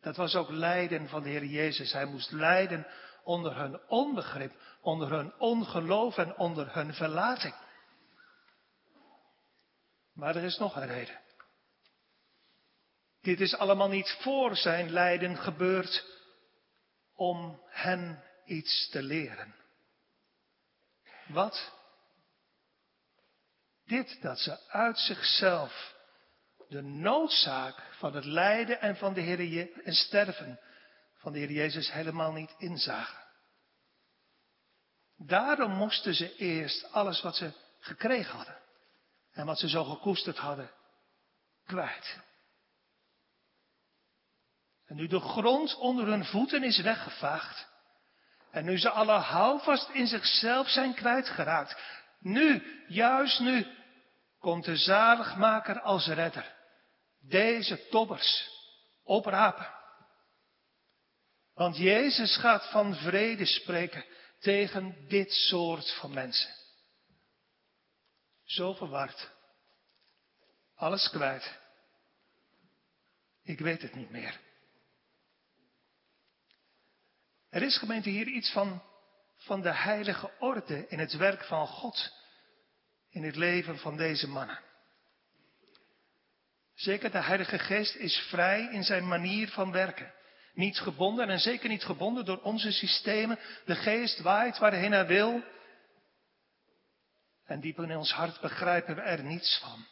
Dat 0.00 0.16
was 0.16 0.34
ook 0.34 0.50
lijden 0.50 1.08
van 1.08 1.22
de 1.22 1.28
Heer 1.28 1.44
Jezus. 1.44 1.92
Hij 1.92 2.06
moest 2.06 2.30
lijden 2.30 2.86
onder 3.24 3.56
hun 3.56 3.80
onbegrip, 3.88 4.52
onder 4.80 5.10
hun 5.10 5.32
ongeloof 5.38 6.16
en 6.18 6.36
onder 6.36 6.74
hun 6.74 6.94
verlating. 6.94 7.68
Maar 10.12 10.36
er 10.36 10.44
is 10.44 10.58
nog 10.58 10.76
een 10.76 10.86
reden. 10.86 11.20
Dit 13.20 13.40
is 13.40 13.54
allemaal 13.54 13.88
niet 13.88 14.16
voor 14.20 14.56
zijn 14.56 14.90
lijden 14.90 15.36
gebeurd 15.36 16.04
om 17.14 17.62
hen 17.68 18.24
iets 18.44 18.88
te 18.88 19.02
leren. 19.02 19.54
Wat? 21.26 21.72
Dit 23.86 24.22
dat 24.22 24.38
ze 24.38 24.68
uit 24.68 24.98
zichzelf 24.98 25.94
de 26.68 26.82
noodzaak 26.82 27.82
van 27.98 28.14
het 28.14 28.24
lijden 28.24 28.80
en 28.80 28.96
van 28.96 29.14
de 29.14 29.20
Heer 29.20 29.84
en 29.84 29.94
sterven 29.94 30.60
van 31.14 31.32
de 31.32 31.38
Heer 31.38 31.50
Jezus 31.50 31.92
helemaal 31.92 32.32
niet 32.32 32.54
inzagen. 32.58 33.24
Daarom 35.16 35.72
moesten 35.72 36.14
ze 36.14 36.36
eerst 36.36 36.92
alles 36.92 37.20
wat 37.20 37.36
ze 37.36 37.52
gekregen 37.80 38.36
hadden 38.36 38.60
en 39.32 39.46
wat 39.46 39.58
ze 39.58 39.68
zo 39.68 39.84
gekoesterd 39.84 40.36
hadden 40.36 40.70
kwijt. 41.66 42.18
En 44.86 44.96
nu 44.96 45.06
de 45.06 45.20
grond 45.20 45.74
onder 45.74 46.06
hun 46.06 46.24
voeten 46.24 46.62
is 46.62 46.80
weggevaagd. 46.80 47.68
En 48.50 48.64
nu 48.64 48.78
ze 48.78 48.90
alle 48.90 49.12
houvast 49.18 49.88
in 49.88 50.06
zichzelf 50.06 50.68
zijn 50.68 50.94
kwijtgeraakt. 50.94 51.76
Nu, 52.18 52.62
juist 52.88 53.40
nu, 53.40 53.66
komt 54.38 54.64
de 54.64 54.76
zaligmaker 54.76 55.80
als 55.80 56.06
redder. 56.06 56.54
Deze 57.20 57.88
tobbers 57.88 58.48
oprapen. 59.04 59.74
Want 61.54 61.76
Jezus 61.76 62.36
gaat 62.36 62.70
van 62.70 62.94
vrede 62.94 63.46
spreken 63.46 64.04
tegen 64.38 65.08
dit 65.08 65.32
soort 65.32 65.92
van 65.92 66.14
mensen. 66.14 66.59
Zo 68.50 68.74
verward. 68.74 69.30
Alles 70.74 71.10
kwijt. 71.10 71.58
Ik 73.42 73.58
weet 73.58 73.82
het 73.82 73.94
niet 73.94 74.10
meer. 74.10 74.40
Er 77.48 77.62
is 77.62 77.78
gemeente 77.78 78.10
hier 78.10 78.26
iets 78.26 78.52
van, 78.52 78.82
van 79.36 79.60
de 79.60 79.74
heilige 79.74 80.30
orde 80.38 80.88
in 80.88 80.98
het 80.98 81.16
werk 81.16 81.44
van 81.44 81.66
God. 81.66 82.12
In 83.10 83.22
het 83.22 83.36
leven 83.36 83.78
van 83.78 83.96
deze 83.96 84.28
mannen. 84.28 84.60
Zeker 86.74 87.10
de 87.10 87.22
Heilige 87.22 87.58
Geest 87.58 87.94
is 87.94 88.16
vrij 88.16 88.68
in 88.72 88.84
zijn 88.84 89.08
manier 89.08 89.48
van 89.48 89.72
werken. 89.72 90.14
Niet 90.52 90.78
gebonden 90.78 91.28
en 91.28 91.40
zeker 91.40 91.68
niet 91.68 91.84
gebonden 91.84 92.24
door 92.24 92.40
onze 92.42 92.72
systemen. 92.72 93.38
De 93.64 93.74
Geest 93.74 94.20
waait 94.20 94.58
waarheen 94.58 94.92
hij 94.92 95.06
wil. 95.06 95.42
En 97.50 97.60
diep 97.60 97.78
in 97.78 97.96
ons 97.96 98.12
hart 98.12 98.40
begrijpen 98.40 98.94
we 98.94 99.00
er 99.00 99.22
niets 99.22 99.58
van. 99.58 99.86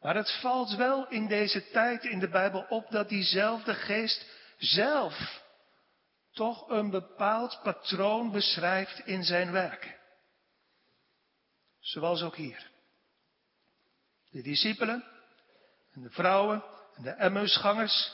Maar 0.00 0.14
het 0.14 0.40
valt 0.40 0.74
wel 0.76 1.08
in 1.08 1.26
deze 1.26 1.70
tijd 1.70 2.04
in 2.04 2.18
de 2.18 2.28
Bijbel 2.28 2.66
op 2.68 2.90
dat 2.90 3.08
diezelfde 3.08 3.74
geest 3.74 4.26
zelf 4.58 5.42
toch 6.32 6.68
een 6.68 6.90
bepaald 6.90 7.60
patroon 7.62 8.30
beschrijft 8.30 8.98
in 9.06 9.24
zijn 9.24 9.52
werk. 9.52 9.98
Zoals 11.78 12.22
ook 12.22 12.36
hier. 12.36 12.70
De 14.30 14.42
discipelen 14.42 15.04
en 15.92 16.02
de 16.02 16.10
vrouwen 16.10 16.64
en 16.94 17.02
de 17.02 17.10
Emmausgangers, 17.10 18.12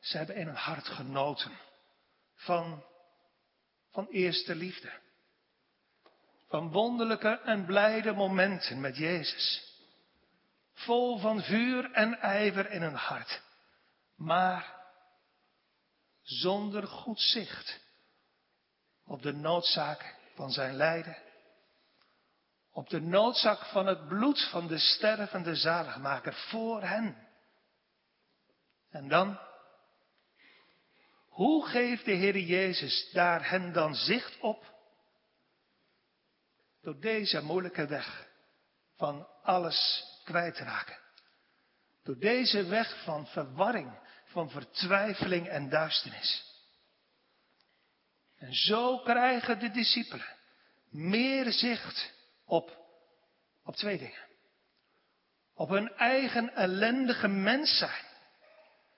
ze 0.00 0.16
hebben 0.16 0.36
in 0.36 0.46
hun 0.46 0.56
hart 0.56 0.88
genoten 0.88 1.58
van, 2.34 2.84
van 3.90 4.06
eerste 4.06 4.54
liefde. 4.54 5.08
Van 6.50 6.70
wonderlijke 6.70 7.40
en 7.44 7.64
blijde 7.64 8.12
momenten 8.12 8.80
met 8.80 8.96
Jezus. 8.96 9.74
Vol 10.72 11.18
van 11.18 11.42
vuur 11.42 11.92
en 11.92 12.18
ijver 12.18 12.70
in 12.70 12.82
hun 12.82 12.94
hart. 12.94 13.42
Maar 14.16 14.74
zonder 16.22 16.86
goed 16.86 17.20
zicht 17.20 17.80
op 19.04 19.22
de 19.22 19.32
noodzaak 19.32 20.16
van 20.34 20.50
zijn 20.50 20.74
lijden. 20.74 21.16
Op 22.72 22.88
de 22.88 23.00
noodzaak 23.00 23.64
van 23.64 23.86
het 23.86 24.08
bloed 24.08 24.48
van 24.50 24.66
de 24.66 24.78
stervende 24.78 25.54
zaligmaker 25.54 26.34
voor 26.34 26.82
hen. 26.82 27.28
En 28.90 29.08
dan, 29.08 29.38
hoe 31.28 31.66
geeft 31.66 32.04
de 32.04 32.12
Heer 32.12 32.38
Jezus 32.38 33.10
daar 33.12 33.48
hen 33.50 33.72
dan 33.72 33.94
zicht 33.94 34.40
op? 34.40 34.69
Door 36.82 37.00
deze 37.00 37.42
moeilijke 37.42 37.86
weg 37.86 38.28
van 38.96 39.28
alles 39.42 40.04
kwijtraken. 40.24 40.98
Door 42.02 42.18
deze 42.18 42.64
weg 42.64 43.02
van 43.04 43.26
verwarring, 43.26 43.98
van 44.24 44.50
vertwijfeling 44.50 45.48
en 45.48 45.68
duisternis. 45.68 46.48
En 48.36 48.54
zo 48.54 48.98
krijgen 48.98 49.58
de 49.58 49.70
discipelen 49.70 50.36
meer 50.90 51.52
zicht 51.52 52.12
op, 52.44 52.76
op 53.64 53.76
twee 53.76 53.98
dingen. 53.98 54.28
Op 55.54 55.68
hun 55.68 55.92
eigen 55.96 56.54
ellendige 56.54 57.28
mens 57.28 57.78
zijn. 57.78 58.04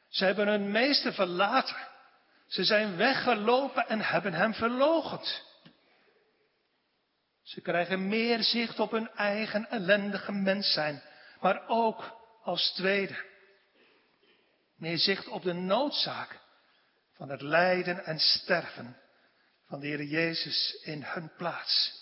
Ze 0.09 0.25
hebben 0.25 0.49
hun 0.49 0.71
meester 0.71 1.13
verlaten. 1.13 1.89
Ze 2.47 2.65
zijn 2.65 2.97
weggelopen 2.97 3.89
en 3.89 4.01
hebben 4.01 4.33
hem 4.33 4.55
verlogend. 4.55 5.52
Ze 7.43 7.61
krijgen 7.61 8.09
meer 8.09 8.43
zicht 8.43 8.81
op 8.81 8.91
hun 8.91 9.11
eigen 9.11 9.71
ellendige 9.71 10.33
mens 10.33 10.73
zijn, 10.73 11.03
maar 11.41 11.69
ook 11.69 12.21
als 12.43 12.73
tweede. 12.73 13.31
Meer 14.77 14.99
zicht 14.99 15.29
op 15.29 15.43
de 15.43 15.53
noodzaak 15.53 16.41
van 17.13 17.31
het 17.31 17.43
lijden 17.43 18.05
en 18.05 18.19
sterven 18.19 18.97
van 19.67 19.81
de 19.81 19.87
Heer 19.87 20.03
Jezus 20.03 20.81
in 20.85 21.03
hun 21.03 21.33
plaats. 21.37 22.01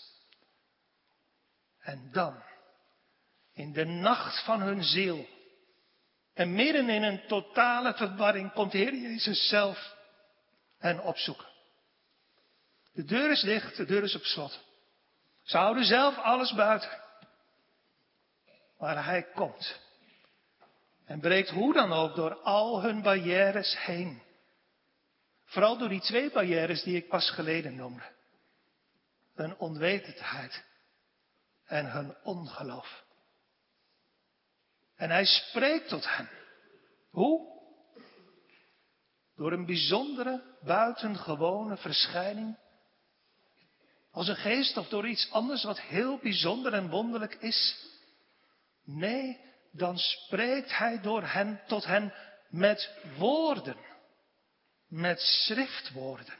En 1.79 2.09
dan, 2.11 2.43
in 3.53 3.73
de 3.73 3.85
nacht 3.85 4.43
van 4.43 4.61
hun 4.61 4.83
ziel, 4.83 5.27
en 6.33 6.53
midden 6.53 6.89
in 6.89 7.03
een 7.03 7.27
totale 7.27 7.93
verwarring, 7.93 8.53
komt 8.53 8.71
de 8.71 8.77
Heer 8.77 8.95
Jezus 8.95 9.47
zelf 9.47 9.95
hen 10.77 10.99
opzoeken. 10.99 11.47
De 12.93 13.03
deur 13.03 13.31
is 13.31 13.41
dicht, 13.41 13.77
de 13.77 13.85
deur 13.85 14.03
is 14.03 14.15
op 14.15 14.23
slot. 14.23 14.70
Ze 15.43 15.57
houden 15.57 15.85
zelf 15.85 16.17
alles 16.17 16.53
buiten. 16.53 16.99
Maar 18.77 19.05
hij 19.05 19.23
komt. 19.23 19.79
En 21.05 21.19
breekt 21.19 21.49
hoe 21.49 21.73
dan 21.73 21.93
ook 21.93 22.15
door 22.15 22.35
al 22.35 22.81
hun 22.81 23.01
barrières 23.01 23.77
heen. 23.77 24.21
Vooral 25.45 25.77
door 25.77 25.89
die 25.89 26.01
twee 26.01 26.31
barrières 26.31 26.83
die 26.83 26.95
ik 26.95 27.07
pas 27.07 27.29
geleden 27.29 27.75
noemde. 27.75 28.03
Hun 29.33 29.57
onwetendheid 29.57 30.63
en 31.65 31.91
hun 31.91 32.15
ongeloof. 32.23 33.03
En 34.95 35.09
hij 35.09 35.25
spreekt 35.25 35.89
tot 35.89 36.15
hen. 36.15 36.29
Hoe? 37.09 37.59
Door 39.35 39.51
een 39.51 39.65
bijzondere, 39.65 40.57
buitengewone 40.61 41.77
verschijning. 41.77 42.57
Als 44.11 44.27
een 44.27 44.35
geest 44.35 44.77
of 44.77 44.87
door 44.87 45.07
iets 45.07 45.31
anders 45.31 45.63
wat 45.63 45.79
heel 45.79 46.17
bijzonder 46.17 46.73
en 46.73 46.89
wonderlijk 46.89 47.35
is. 47.35 47.85
Nee, 48.83 49.39
dan 49.71 49.97
spreekt 49.97 50.77
hij 50.77 51.01
door 51.01 51.23
hen 51.23 51.61
tot 51.67 51.85
hen 51.85 52.13
met 52.49 52.91
woorden. 53.17 53.77
Met 54.87 55.19
schriftwoorden. 55.19 56.39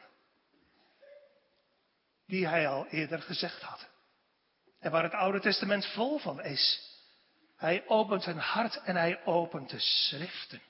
Die 2.27 2.47
hij 2.47 2.67
al 2.67 2.87
eerder 2.87 3.21
gezegd 3.21 3.61
had. 3.61 3.89
En 4.79 4.91
waar 4.91 5.03
het 5.03 5.13
Oude 5.13 5.39
Testament 5.39 5.85
vol 5.85 6.17
van 6.17 6.43
is. 6.43 6.89
Hij 7.55 7.87
opent 7.87 8.25
hun 8.25 8.39
hart 8.39 8.81
en 8.81 8.95
hij 8.95 9.25
opent 9.25 9.69
de 9.69 9.79
schriften. 9.79 10.61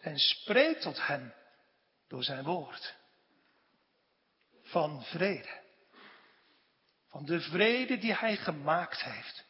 En 0.00 0.18
spreekt 0.18 0.82
tot 0.82 1.06
hen 1.06 1.34
door 2.08 2.22
zijn 2.22 2.44
woord. 2.44 2.94
Van 4.62 5.04
vrede. 5.04 5.59
Van 7.10 7.24
de 7.24 7.40
vrede 7.40 7.98
die 7.98 8.14
hij 8.14 8.36
gemaakt 8.36 9.02
heeft. 9.02 9.44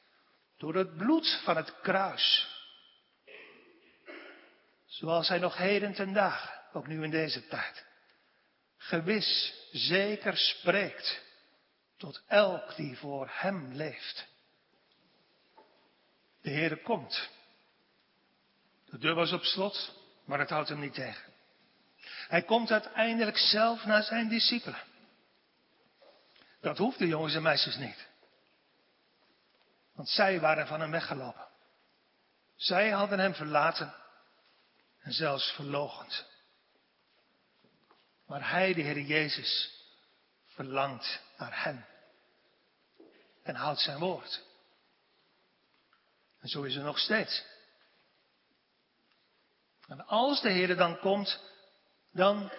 Door 0.59 0.75
het 0.75 0.97
bloed 0.97 1.41
van 1.45 1.57
het 1.57 1.81
kruis. 1.81 2.49
Zoals 4.87 5.29
hij 5.29 5.39
nog 5.39 5.57
heden 5.57 5.93
ten 5.93 6.13
dagen, 6.13 6.61
ook 6.73 6.87
nu 6.87 7.05
in 7.05 7.11
deze 7.11 7.47
tijd, 7.47 7.87
gewis 8.77 9.55
zeker 9.73 10.37
spreekt 10.37 11.23
tot 11.97 12.23
elk 12.27 12.77
die 12.77 12.97
voor 12.97 13.29
hem 13.33 13.73
leeft. 13.73 14.29
De 16.43 16.51
Heere 16.51 16.83
komt. 16.83 17.31
De 18.87 18.99
deur 18.99 19.15
was 19.15 19.33
op 19.33 19.43
slot, 19.43 19.95
maar 20.25 20.39
het 20.39 20.51
houdt 20.51 20.69
hem 20.69 20.81
niet 20.81 20.95
tegen. 20.95 21.33
Hij 22.29 22.43
komt 22.43 22.71
uiteindelijk 22.71 23.37
zelf 23.37 23.85
naar 23.85 24.03
zijn 24.03 24.29
discipelen. 24.29 24.83
Dat 26.61 26.79
hoeft 26.79 26.99
de 26.99 27.07
jongens 27.07 27.35
en 27.35 27.43
meisjes 27.43 27.77
niet. 27.77 28.09
Want 29.93 30.09
zij 30.09 30.41
waren 30.41 30.67
van 30.67 30.81
hem 30.81 30.91
weggelopen. 30.91 31.49
Zij 32.57 32.91
hadden 32.91 33.19
hem 33.19 33.35
verlaten 33.35 33.95
en 35.01 35.13
zelfs 35.13 35.53
verlogend. 35.53 36.27
Maar 38.27 38.51
hij, 38.51 38.75
de 38.75 38.81
Heer 38.81 39.01
Jezus, 39.01 39.81
verlangt 40.47 41.21
naar 41.37 41.63
hen. 41.65 41.87
En 43.43 43.55
houdt 43.55 43.81
zijn 43.81 43.99
woord. 43.99 44.43
En 46.41 46.49
zo 46.49 46.63
is 46.63 46.75
er 46.75 46.83
nog 46.83 46.99
steeds. 46.99 47.45
En 49.87 50.07
als 50.07 50.41
de 50.41 50.51
Heer 50.51 50.77
dan 50.77 50.99
komt, 50.99 51.41
dan, 52.13 52.53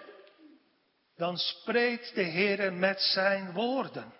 dan 1.22 1.38
spreekt 1.38 2.14
de 2.14 2.22
Heer 2.22 2.72
met 2.72 3.00
zijn 3.00 3.52
woorden. 3.52 4.14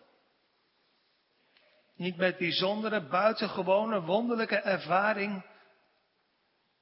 Niet 1.94 2.16
met 2.16 2.38
bijzondere, 2.38 3.06
buitengewone, 3.06 4.00
wonderlijke 4.00 4.56
ervaring, 4.56 5.44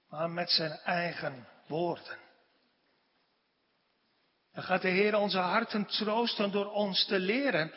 maar 0.09 0.30
met 0.30 0.50
zijn 0.50 0.70
eigen 0.70 1.48
woorden. 1.66 2.18
Dan 4.52 4.62
gaat 4.62 4.83
de 4.83 4.88
Heer 4.88 5.16
onze 5.16 5.38
harten 5.38 5.87
troosten 5.87 6.50
door 6.50 6.70
ons 6.72 7.06
te 7.06 7.18
leren 7.18 7.74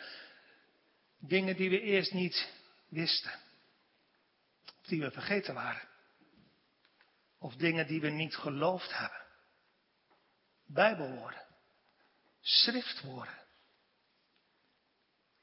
dingen 1.18 1.56
die 1.56 1.70
we 1.70 1.80
eerst 1.80 2.12
niet 2.12 2.48
wisten. 2.88 3.32
Of 4.80 4.86
die 4.86 5.00
we 5.00 5.10
vergeten 5.10 5.54
waren. 5.54 5.88
Of 7.38 7.54
dingen 7.54 7.86
die 7.86 8.00
we 8.00 8.08
niet 8.08 8.36
geloofd 8.36 8.98
hebben. 8.98 9.22
Bijbelwoorden. 10.66 11.43
Schriftwoorden. 12.44 13.42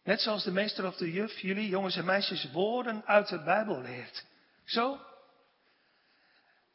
Net 0.04 0.22
zoals 0.22 0.44
de 0.44 0.52
meester 0.52 0.88
of 0.88 0.96
de 0.96 1.12
juf 1.12 1.40
jullie 1.40 1.68
jongens 1.68 1.96
en 1.96 2.06
meisjes 2.06 2.52
woorden 2.52 3.06
uit 3.06 3.28
de 3.28 3.44
Bijbel 3.44 3.82
leert. 3.82 4.26
Zo? 4.66 5.00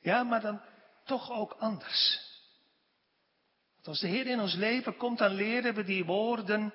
Ja, 0.00 0.22
maar 0.22 0.40
dan 0.40 0.60
toch 1.04 1.30
ook 1.30 1.52
anders. 1.52 2.20
Want 3.74 3.86
als 3.86 4.00
de 4.00 4.08
Heer 4.08 4.26
in 4.26 4.40
ons 4.40 4.54
leven 4.54 4.96
komt, 4.96 5.18
dan 5.18 5.32
leren 5.32 5.74
we 5.74 5.84
die 5.84 6.04
woorden 6.04 6.74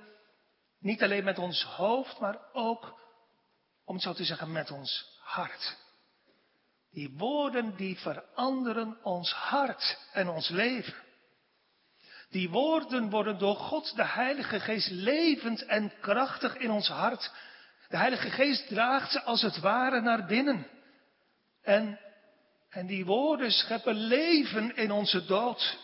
niet 0.80 1.03
alleen 1.03 1.23
met 1.23 1.38
ons 1.38 1.63
hoofd, 1.63 2.19
maar 2.19 2.39
ook, 2.53 2.99
om 3.86 3.95
het 3.95 4.03
zo 4.03 4.13
te 4.13 4.25
zeggen, 4.25 4.51
met 4.51 4.71
ons 4.71 5.19
hart. 5.19 5.78
Die 6.91 7.13
woorden 7.17 7.75
die 7.75 7.97
veranderen 7.97 9.03
ons 9.03 9.32
hart 9.32 9.97
en 10.11 10.30
ons 10.30 10.49
leven. 10.49 11.11
Die 12.32 12.49
woorden 12.49 13.09
worden 13.09 13.38
door 13.38 13.55
God, 13.55 13.95
de 13.95 14.05
Heilige 14.05 14.59
Geest, 14.59 14.89
levend 14.89 15.65
en 15.65 15.93
krachtig 15.99 16.57
in 16.57 16.71
ons 16.71 16.88
hart. 16.88 17.32
De 17.89 17.97
Heilige 17.97 18.29
Geest 18.29 18.67
draagt 18.67 19.11
ze 19.11 19.21
als 19.21 19.41
het 19.41 19.59
ware 19.59 20.01
naar 20.01 20.25
binnen. 20.25 20.67
En, 21.61 21.99
en 22.69 22.88
die 22.88 23.05
woorden 23.05 23.51
scheppen 23.51 23.95
leven 23.95 24.75
in 24.75 24.91
onze 24.91 25.25
dood. 25.25 25.77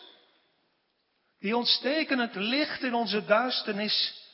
Die 1.39 1.55
ontsteken 1.55 2.19
het 2.19 2.35
licht 2.35 2.83
in 2.83 2.93
onze 2.93 3.25
duisternis 3.25 4.25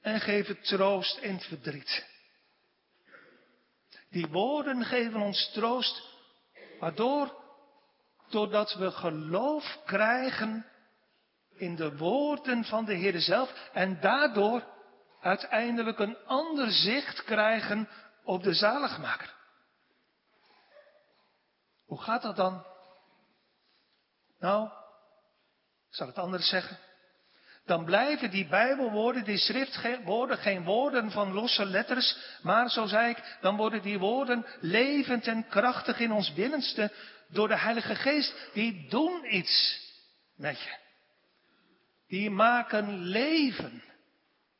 en 0.00 0.20
geven 0.20 0.60
troost 0.60 1.18
in 1.18 1.34
het 1.34 1.44
verdriet. 1.44 2.06
Die 4.10 4.26
woorden 4.26 4.84
geven 4.84 5.20
ons 5.20 5.50
troost, 5.52 6.02
waardoor, 6.80 7.42
doordat 8.28 8.74
we 8.74 8.90
geloof 8.90 9.78
krijgen 9.84 10.66
in 11.58 11.76
de 11.76 11.96
woorden 11.96 12.64
van 12.64 12.84
de 12.84 12.94
Heer 12.94 13.20
zelf 13.20 13.68
en 13.72 14.00
daardoor 14.00 14.64
uiteindelijk 15.20 15.98
een 15.98 16.16
ander 16.26 16.70
zicht 16.70 17.24
krijgen 17.24 17.88
op 18.24 18.42
de 18.42 18.54
zaligmaker. 18.54 19.34
Hoe 21.86 22.02
gaat 22.02 22.22
dat 22.22 22.36
dan? 22.36 22.64
Nou, 24.38 24.66
ik 25.88 25.94
zal 25.94 26.06
het 26.06 26.18
anders 26.18 26.48
zeggen. 26.48 26.78
Dan 27.64 27.84
blijven 27.84 28.30
die 28.30 28.48
Bijbelwoorden, 28.48 29.24
die 29.24 29.38
schriftwoorden, 29.38 30.38
geen 30.38 30.64
woorden 30.64 31.10
van 31.10 31.32
losse 31.32 31.64
letters, 31.64 32.16
maar 32.42 32.70
zo 32.70 32.86
zei 32.86 33.10
ik, 33.10 33.36
dan 33.40 33.56
worden 33.56 33.82
die 33.82 33.98
woorden 33.98 34.46
levend 34.60 35.26
en 35.26 35.48
krachtig 35.48 36.00
in 36.00 36.12
ons 36.12 36.32
binnenste 36.32 36.92
door 37.28 37.48
de 37.48 37.58
Heilige 37.58 37.94
Geest. 37.94 38.34
Die 38.52 38.88
doen 38.88 39.34
iets 39.34 39.80
met 40.36 40.60
je. 40.60 40.87
Die 42.08 42.30
maken 42.30 42.98
leven 42.98 43.82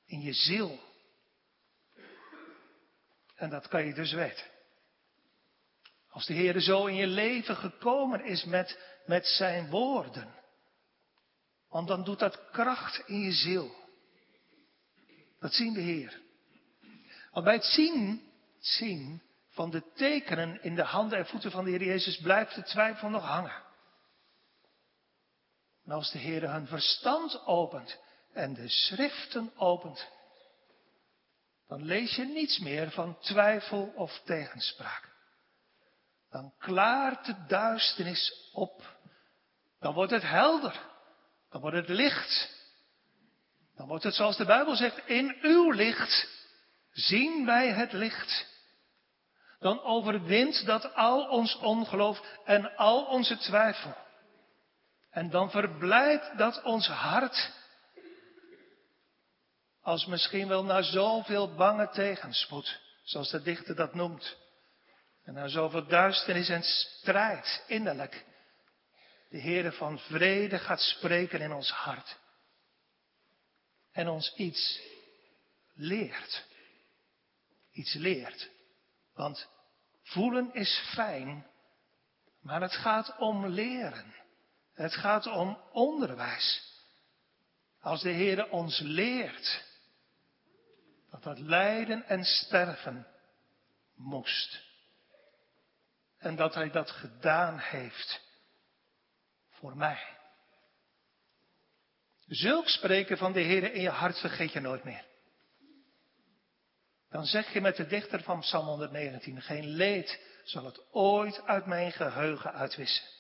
in 0.06 0.20
je 0.20 0.32
ziel. 0.32 0.80
En 3.34 3.50
dat 3.50 3.68
kan 3.68 3.86
je 3.86 3.94
dus 3.94 4.12
weten. 4.12 4.44
Als 6.08 6.26
de 6.26 6.32
Heer 6.32 6.60
zo 6.60 6.86
in 6.86 6.94
je 6.94 7.06
leven 7.06 7.56
gekomen 7.56 8.24
is 8.24 8.44
met, 8.44 8.78
met 9.06 9.26
zijn 9.26 9.70
woorden. 9.70 10.34
Want 11.68 11.88
dan 11.88 12.04
doet 12.04 12.18
dat 12.18 12.50
kracht 12.50 13.02
in 13.06 13.20
je 13.20 13.32
ziel. 13.32 13.74
Dat 15.40 15.52
zien 15.52 15.72
de 15.72 15.80
Heer. 15.80 16.20
Want 17.32 17.44
bij 17.44 17.54
het 17.54 17.64
zien, 17.64 18.22
zien 18.58 19.22
van 19.48 19.70
de 19.70 19.92
tekenen 19.94 20.62
in 20.62 20.74
de 20.74 20.82
handen 20.82 21.18
en 21.18 21.26
voeten 21.26 21.50
van 21.50 21.64
de 21.64 21.70
Heer 21.70 21.84
Jezus 21.84 22.20
blijft 22.20 22.54
de 22.54 22.62
twijfel 22.62 23.08
nog 23.08 23.24
hangen. 23.24 23.66
En 25.88 25.94
als 25.94 26.10
de 26.10 26.18
Heer 26.18 26.50
hun 26.50 26.66
verstand 26.66 27.46
opent 27.46 27.98
en 28.32 28.54
de 28.54 28.68
schriften 28.68 29.52
opent, 29.56 30.06
dan 31.68 31.84
lees 31.84 32.16
je 32.16 32.24
niets 32.24 32.58
meer 32.58 32.90
van 32.90 33.18
twijfel 33.18 33.92
of 33.96 34.20
tegenspraak. 34.24 35.08
Dan 36.30 36.52
klaart 36.58 37.26
de 37.26 37.34
duisternis 37.46 38.50
op. 38.52 38.96
Dan 39.80 39.94
wordt 39.94 40.12
het 40.12 40.22
helder. 40.22 40.80
Dan 41.50 41.60
wordt 41.60 41.76
het 41.76 41.88
licht. 41.88 42.50
Dan 43.76 43.88
wordt 43.88 44.04
het 44.04 44.14
zoals 44.14 44.36
de 44.36 44.44
Bijbel 44.44 44.76
zegt, 44.76 45.06
in 45.06 45.36
uw 45.42 45.70
licht 45.70 46.28
zien 46.92 47.46
wij 47.46 47.68
het 47.68 47.92
licht. 47.92 48.46
Dan 49.58 49.82
overwint 49.82 50.66
dat 50.66 50.94
al 50.94 51.28
ons 51.28 51.56
ongeloof 51.56 52.22
en 52.44 52.76
al 52.76 53.04
onze 53.04 53.36
twijfel. 53.36 54.06
En 55.10 55.30
dan 55.30 55.50
verblijdt 55.50 56.38
dat 56.38 56.62
ons 56.62 56.86
hart 56.86 57.52
als 59.80 60.06
misschien 60.06 60.48
wel 60.48 60.64
na 60.64 60.82
zoveel 60.82 61.54
bange 61.54 61.88
tegenspoed, 61.90 62.80
zoals 63.02 63.30
de 63.30 63.42
dichter 63.42 63.74
dat 63.74 63.94
noemt. 63.94 64.36
En 65.24 65.34
na 65.34 65.48
zoveel 65.48 65.86
duisternis 65.86 66.48
en 66.48 66.62
strijd 66.62 67.64
innerlijk. 67.66 68.24
De 69.28 69.40
Heere 69.40 69.72
van 69.72 69.98
vrede 69.98 70.58
gaat 70.58 70.80
spreken 70.80 71.40
in 71.40 71.52
ons 71.52 71.70
hart. 71.70 72.18
En 73.92 74.08
ons 74.08 74.34
iets 74.34 74.80
leert. 75.74 76.46
Iets 77.72 77.94
leert. 77.94 78.50
Want 79.14 79.48
voelen 80.02 80.54
is 80.54 80.90
fijn, 80.94 81.46
maar 82.40 82.60
het 82.60 82.74
gaat 82.74 83.18
om 83.18 83.46
leren. 83.46 84.14
Het 84.78 84.94
gaat 84.94 85.26
om 85.26 85.60
onderwijs. 85.72 86.62
Als 87.80 88.02
de 88.02 88.12
Heere 88.12 88.50
ons 88.50 88.78
leert 88.78 89.64
dat 91.10 91.22
dat 91.22 91.38
lijden 91.38 92.04
en 92.04 92.24
sterven 92.24 93.06
moest. 93.94 94.62
En 96.18 96.36
dat 96.36 96.54
hij 96.54 96.70
dat 96.70 96.90
gedaan 96.90 97.58
heeft 97.58 98.20
voor 99.50 99.76
mij. 99.76 100.16
Zulk 102.26 102.68
spreken 102.68 103.18
van 103.18 103.32
de 103.32 103.40
Heer 103.40 103.72
in 103.72 103.80
je 103.80 103.90
hart 103.90 104.18
vergeet 104.18 104.52
je 104.52 104.60
nooit 104.60 104.84
meer. 104.84 105.04
Dan 107.10 107.24
zeg 107.24 107.52
je 107.52 107.60
met 107.60 107.76
de 107.76 107.86
dichter 107.86 108.22
van 108.22 108.40
Psalm 108.40 108.66
119, 108.66 109.42
geen 109.42 109.66
leed 109.66 110.20
zal 110.44 110.64
het 110.64 110.92
ooit 110.92 111.42
uit 111.42 111.66
mijn 111.66 111.92
geheugen 111.92 112.52
uitwissen. 112.52 113.17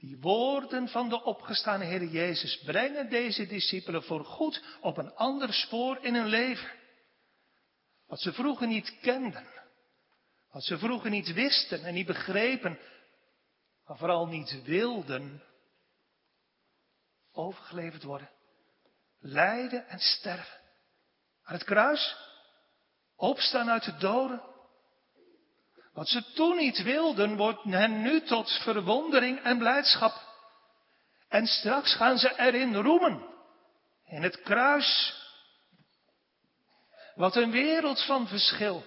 Die 0.00 0.18
woorden 0.20 0.88
van 0.88 1.08
de 1.08 1.22
opgestane 1.22 1.84
Heer 1.84 2.04
Jezus 2.04 2.62
brengen 2.64 3.10
deze 3.10 3.46
discipelen 3.46 4.02
voorgoed 4.02 4.64
op 4.80 4.96
een 4.96 5.14
ander 5.14 5.52
spoor 5.52 5.98
in 6.04 6.14
hun 6.14 6.26
leven. 6.26 6.70
Wat 8.06 8.20
ze 8.20 8.32
vroeger 8.32 8.66
niet 8.66 8.98
kenden, 9.00 9.46
wat 10.50 10.64
ze 10.64 10.78
vroeger 10.78 11.10
niet 11.10 11.32
wisten 11.32 11.84
en 11.84 11.94
niet 11.94 12.06
begrepen, 12.06 12.78
maar 13.86 13.96
vooral 13.96 14.26
niet 14.26 14.62
wilden, 14.62 15.42
overgeleverd 17.32 18.02
worden. 18.02 18.30
Lijden 19.18 19.88
en 19.88 19.98
sterven. 19.98 20.58
Aan 21.42 21.54
het 21.54 21.64
kruis, 21.64 22.16
opstaan 23.16 23.70
uit 23.70 23.84
de 23.84 23.96
doden, 23.96 24.49
wat 25.92 26.08
ze 26.08 26.32
toen 26.34 26.56
niet 26.56 26.82
wilden, 26.82 27.36
wordt 27.36 27.64
hen 27.64 28.02
nu 28.02 28.20
tot 28.20 28.50
verwondering 28.62 29.42
en 29.42 29.58
blijdschap. 29.58 30.28
En 31.28 31.46
straks 31.46 31.94
gaan 31.94 32.18
ze 32.18 32.38
erin 32.38 32.74
roemen. 32.74 33.28
In 34.04 34.22
het 34.22 34.42
kruis. 34.42 35.14
Wat 37.14 37.36
een 37.36 37.50
wereld 37.50 38.04
van 38.04 38.28
verschil. 38.28 38.84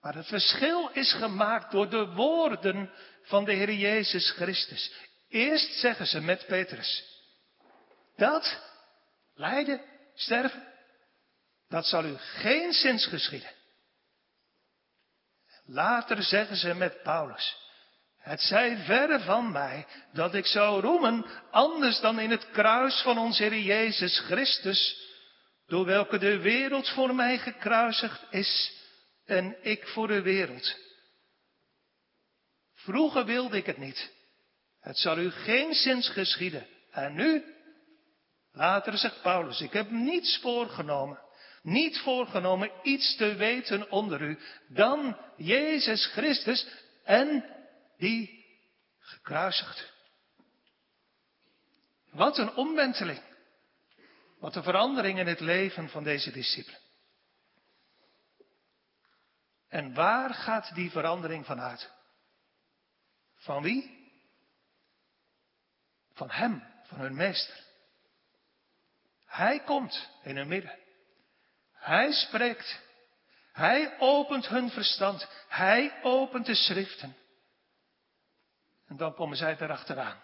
Maar 0.00 0.14
het 0.14 0.26
verschil 0.26 0.88
is 0.88 1.12
gemaakt 1.12 1.70
door 1.70 1.90
de 1.90 2.06
woorden 2.06 2.90
van 3.22 3.44
de 3.44 3.52
Heer 3.52 3.72
Jezus 3.72 4.30
Christus. 4.30 4.92
Eerst 5.28 5.72
zeggen 5.72 6.06
ze 6.06 6.20
met 6.20 6.46
Petrus. 6.46 7.04
Dat, 8.16 8.62
lijden, 9.34 9.80
sterven, 10.14 10.68
dat 11.68 11.86
zal 11.86 12.04
u 12.04 12.16
geen 12.16 12.72
zins 12.72 13.06
geschieden. 13.06 13.59
Later 15.72 16.22
zeggen 16.22 16.56
ze 16.56 16.74
met 16.74 17.02
Paulus. 17.02 17.56
Het 18.18 18.40
zij 18.40 18.76
verre 18.76 19.20
van 19.20 19.52
mij 19.52 19.86
dat 20.12 20.34
ik 20.34 20.46
zou 20.46 20.80
roemen 20.80 21.26
anders 21.50 22.00
dan 22.00 22.18
in 22.18 22.30
het 22.30 22.50
kruis 22.50 23.02
van 23.02 23.18
onze 23.18 23.42
Heer 23.42 23.58
Jezus 23.58 24.18
Christus, 24.18 25.08
door 25.66 25.84
welke 25.84 26.18
de 26.18 26.38
wereld 26.38 26.88
voor 26.88 27.14
mij 27.14 27.38
gekruisigd 27.38 28.22
is 28.30 28.72
en 29.24 29.56
ik 29.62 29.86
voor 29.86 30.06
de 30.06 30.22
wereld. 30.22 30.76
Vroeger 32.74 33.24
wilde 33.24 33.56
ik 33.56 33.66
het 33.66 33.78
niet. 33.78 34.12
Het 34.80 34.98
zal 34.98 35.18
u 35.18 35.30
geen 35.30 35.74
zins 35.74 36.08
geschieden. 36.08 36.66
En 36.90 37.14
nu? 37.14 37.44
Later 38.52 38.98
zegt 38.98 39.22
Paulus, 39.22 39.60
ik 39.60 39.72
heb 39.72 39.90
niets 39.90 40.38
voorgenomen 40.38 41.18
niet 41.62 41.98
voorgenomen 41.98 42.70
iets 42.82 43.16
te 43.16 43.34
weten 43.34 43.90
onder 43.90 44.20
u 44.20 44.38
dan 44.68 45.16
Jezus 45.36 46.06
Christus 46.06 46.66
en 47.04 47.44
die 47.96 48.44
gekruisigd. 48.98 49.92
Wat 52.10 52.38
een 52.38 52.54
omwenteling. 52.54 53.22
Wat 54.38 54.56
een 54.56 54.62
verandering 54.62 55.18
in 55.18 55.26
het 55.26 55.40
leven 55.40 55.88
van 55.88 56.04
deze 56.04 56.30
discipelen. 56.30 56.80
En 59.68 59.94
waar 59.94 60.34
gaat 60.34 60.74
die 60.74 60.90
verandering 60.90 61.46
vanuit? 61.46 61.90
Van 63.36 63.62
wie? 63.62 63.98
Van 66.12 66.30
Hem, 66.30 66.62
van 66.82 66.98
hun 66.98 67.14
meester. 67.14 67.64
Hij 69.24 69.60
komt 69.60 70.08
in 70.22 70.36
hun 70.36 70.48
midden. 70.48 70.78
Hij 71.80 72.12
spreekt. 72.12 72.80
Hij 73.52 73.96
opent 73.98 74.48
hun 74.48 74.70
verstand. 74.70 75.28
Hij 75.48 76.00
opent 76.02 76.46
de 76.46 76.54
schriften. 76.54 77.16
En 78.86 78.96
dan 78.96 79.14
komen 79.14 79.36
zij 79.36 79.56
erachteraan. 79.58 80.22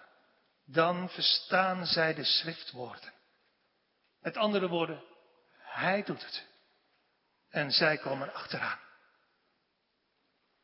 Dan 0.64 1.08
verstaan 1.08 1.86
zij 1.86 2.14
de 2.14 2.24
schriftwoorden. 2.24 3.12
Met 4.20 4.36
andere 4.36 4.68
woorden, 4.68 5.02
hij 5.58 6.02
doet 6.02 6.24
het. 6.24 6.46
En 7.50 7.70
zij 7.70 7.98
komen 7.98 8.34
achteraan. 8.34 8.78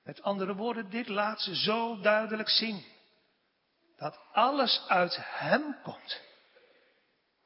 Met 0.03 0.23
andere 0.23 0.55
woorden, 0.55 0.91
dit 0.91 1.09
laat 1.09 1.41
ze 1.41 1.57
zo 1.57 2.01
duidelijk 2.01 2.49
zien. 2.49 2.85
Dat 3.97 4.19
alles 4.33 4.85
uit 4.89 5.17
hem 5.21 5.83
komt 5.83 6.21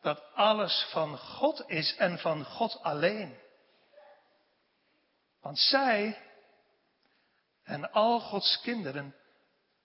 dat 0.01 0.35
alles 0.35 0.87
van 0.91 1.19
God 1.19 1.65
is 1.67 1.97
en 1.97 2.19
van 2.19 2.45
God 2.45 2.83
alleen. 2.83 3.39
Want 5.41 5.59
zij 5.59 6.19
en 7.63 7.93
al 7.93 8.21
Gods 8.21 8.61
kinderen, 8.61 9.15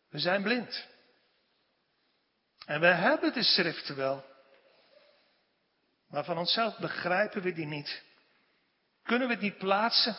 we 0.10 0.20
zijn 0.20 0.44
blind. 0.44 0.88
En 2.66 2.80
we 2.80 2.88
hebben 2.88 3.34
de 3.34 3.44
schriften 3.44 3.96
wel. 3.96 4.26
Maar 6.08 6.24
van 6.24 6.38
onszelf 6.38 6.78
begrijpen 6.78 7.42
we 7.42 7.54
die 7.54 7.66
niet. 7.66 8.04
Kunnen 9.04 9.28
we 9.28 9.36
niet 9.36 9.58
plaatsen? 9.58 10.18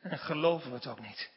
En 0.00 0.18
geloven 0.18 0.68
we 0.70 0.76
het 0.76 0.86
ook 0.86 1.00
niet. 1.00 1.30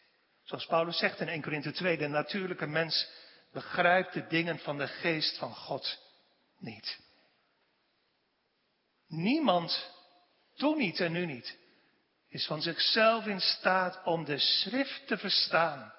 Zoals 0.43 0.65
Paulus 0.65 0.97
zegt 0.97 1.19
in 1.19 1.27
1 1.27 1.41
Corinthië 1.41 1.71
2, 1.71 1.97
de 1.97 2.07
natuurlijke 2.07 2.67
mens 2.67 3.07
begrijpt 3.51 4.13
de 4.13 4.27
dingen 4.27 4.59
van 4.59 4.77
de 4.77 4.87
geest 4.87 5.37
van 5.37 5.55
God 5.55 5.99
niet. 6.57 6.99
Niemand, 9.15 9.91
toen 10.55 10.77
niet 10.77 10.99
en 10.99 11.11
nu 11.11 11.25
niet, 11.25 11.57
is 12.29 12.45
van 12.45 12.61
zichzelf 12.61 13.25
in 13.25 13.39
staat 13.39 14.03
om 14.03 14.25
de 14.25 14.37
schrift 14.37 15.07
te 15.07 15.17
verstaan 15.17 15.93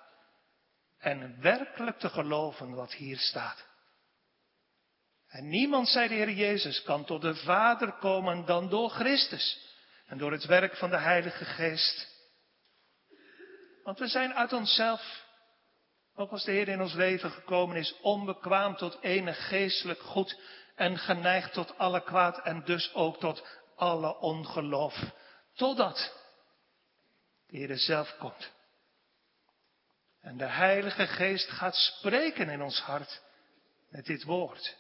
en 0.99 1.41
werkelijk 1.41 1.99
te 1.99 2.09
geloven 2.09 2.75
wat 2.75 2.93
hier 2.93 3.19
staat. 3.19 3.67
En 5.29 5.49
niemand, 5.49 5.89
zei 5.89 6.09
de 6.09 6.15
Heer 6.15 6.31
Jezus, 6.31 6.83
kan 6.83 7.05
tot 7.05 7.23
de 7.23 7.35
Vader 7.35 7.93
komen 7.93 8.45
dan 8.45 8.69
door 8.69 8.91
Christus 8.91 9.75
en 10.07 10.19
door 10.19 10.33
het 10.33 10.45
werk 10.45 10.77
van 10.77 10.91
de 10.91 10.99
Heilige 10.99 11.45
Geest. 11.45 12.15
Want 13.83 13.99
we 13.99 14.07
zijn 14.07 14.35
uit 14.35 14.53
onszelf, 14.53 15.25
ook 16.15 16.31
als 16.31 16.45
de 16.45 16.53
Heer 16.53 16.69
in 16.69 16.81
ons 16.81 16.95
leven 16.95 17.31
gekomen 17.31 17.77
is, 17.77 17.95
onbekwaam 18.01 18.77
tot 18.77 18.99
enig 19.03 19.49
geestelijk 19.49 20.01
goed 20.01 20.41
en 20.77 20.99
geneigd 20.99 21.53
tot 21.53 21.79
alle 21.79 22.03
kwaad 22.03 22.39
en 22.39 22.65
dus 22.65 22.95
ook 22.95 23.21
tot 23.21 23.47
alle 23.77 24.17
ongeloof. 24.19 25.05
Totdat 25.55 26.13
de 27.47 27.57
Heer 27.57 27.77
zelf 27.77 28.17
komt. 28.19 28.51
En 30.21 30.37
de 30.37 30.47
Heilige 30.47 31.07
Geest 31.07 31.49
gaat 31.49 31.75
spreken 31.75 32.49
in 32.49 32.63
ons 32.63 32.81
hart 32.81 33.23
met 33.89 34.07
dit 34.07 34.25
woord. 34.25 34.77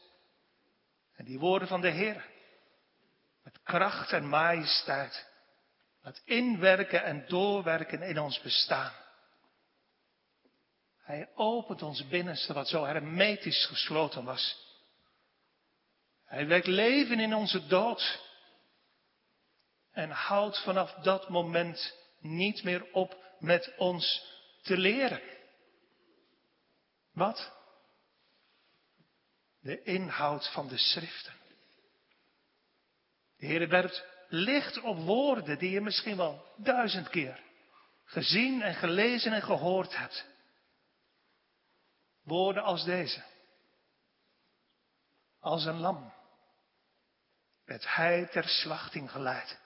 En 1.14 1.24
die 1.24 1.38
woorden 1.38 1.68
van 1.68 1.80
de 1.80 1.90
Heer, 1.90 2.26
met 3.42 3.62
kracht 3.62 4.12
en 4.12 4.28
majesteit, 4.28 5.26
het 6.03 6.22
inwerken 6.24 7.05
en 7.05 7.26
doorwerken 7.28 8.03
in 8.03 8.18
ons 8.18 8.40
bestaan. 8.40 8.92
Hij 11.03 11.28
opent 11.34 11.82
ons 11.82 12.09
binnenste 12.09 12.53
wat 12.53 12.68
zo 12.68 12.84
hermetisch 12.84 13.66
gesloten 13.66 14.24
was. 14.24 14.65
Hij 16.26 16.46
wekt 16.46 16.66
leven 16.66 17.20
in 17.20 17.34
onze 17.34 17.66
dood. 17.66 18.20
En 19.92 20.10
houdt 20.10 20.62
vanaf 20.62 20.92
dat 20.92 21.28
moment 21.28 21.94
niet 22.20 22.62
meer 22.62 22.92
op 22.92 23.24
met 23.38 23.72
ons 23.76 24.34
te 24.62 24.78
leren. 24.78 25.20
Wat? 27.12 27.52
De 29.60 29.82
inhoud 29.82 30.52
van 30.52 30.68
de 30.68 30.78
schriften. 30.78 31.34
De 33.36 33.46
Heer 33.46 33.68
werpt 33.68 34.04
licht 34.28 34.80
op 34.80 34.98
woorden 34.98 35.58
die 35.58 35.70
je 35.70 35.80
misschien 35.80 36.16
wel 36.16 36.44
duizend 36.56 37.08
keer 37.08 37.44
gezien 38.04 38.62
en 38.62 38.74
gelezen 38.74 39.32
en 39.32 39.42
gehoord 39.42 39.96
hebt. 39.96 40.26
Woorden 42.22 42.62
als 42.62 42.84
deze. 42.84 43.24
Als 45.40 45.64
een 45.64 45.80
lam 45.80 46.14
werd 47.66 47.94
hij 47.94 48.26
ter 48.26 48.48
slachting 48.48 49.10
geleid. 49.10 49.58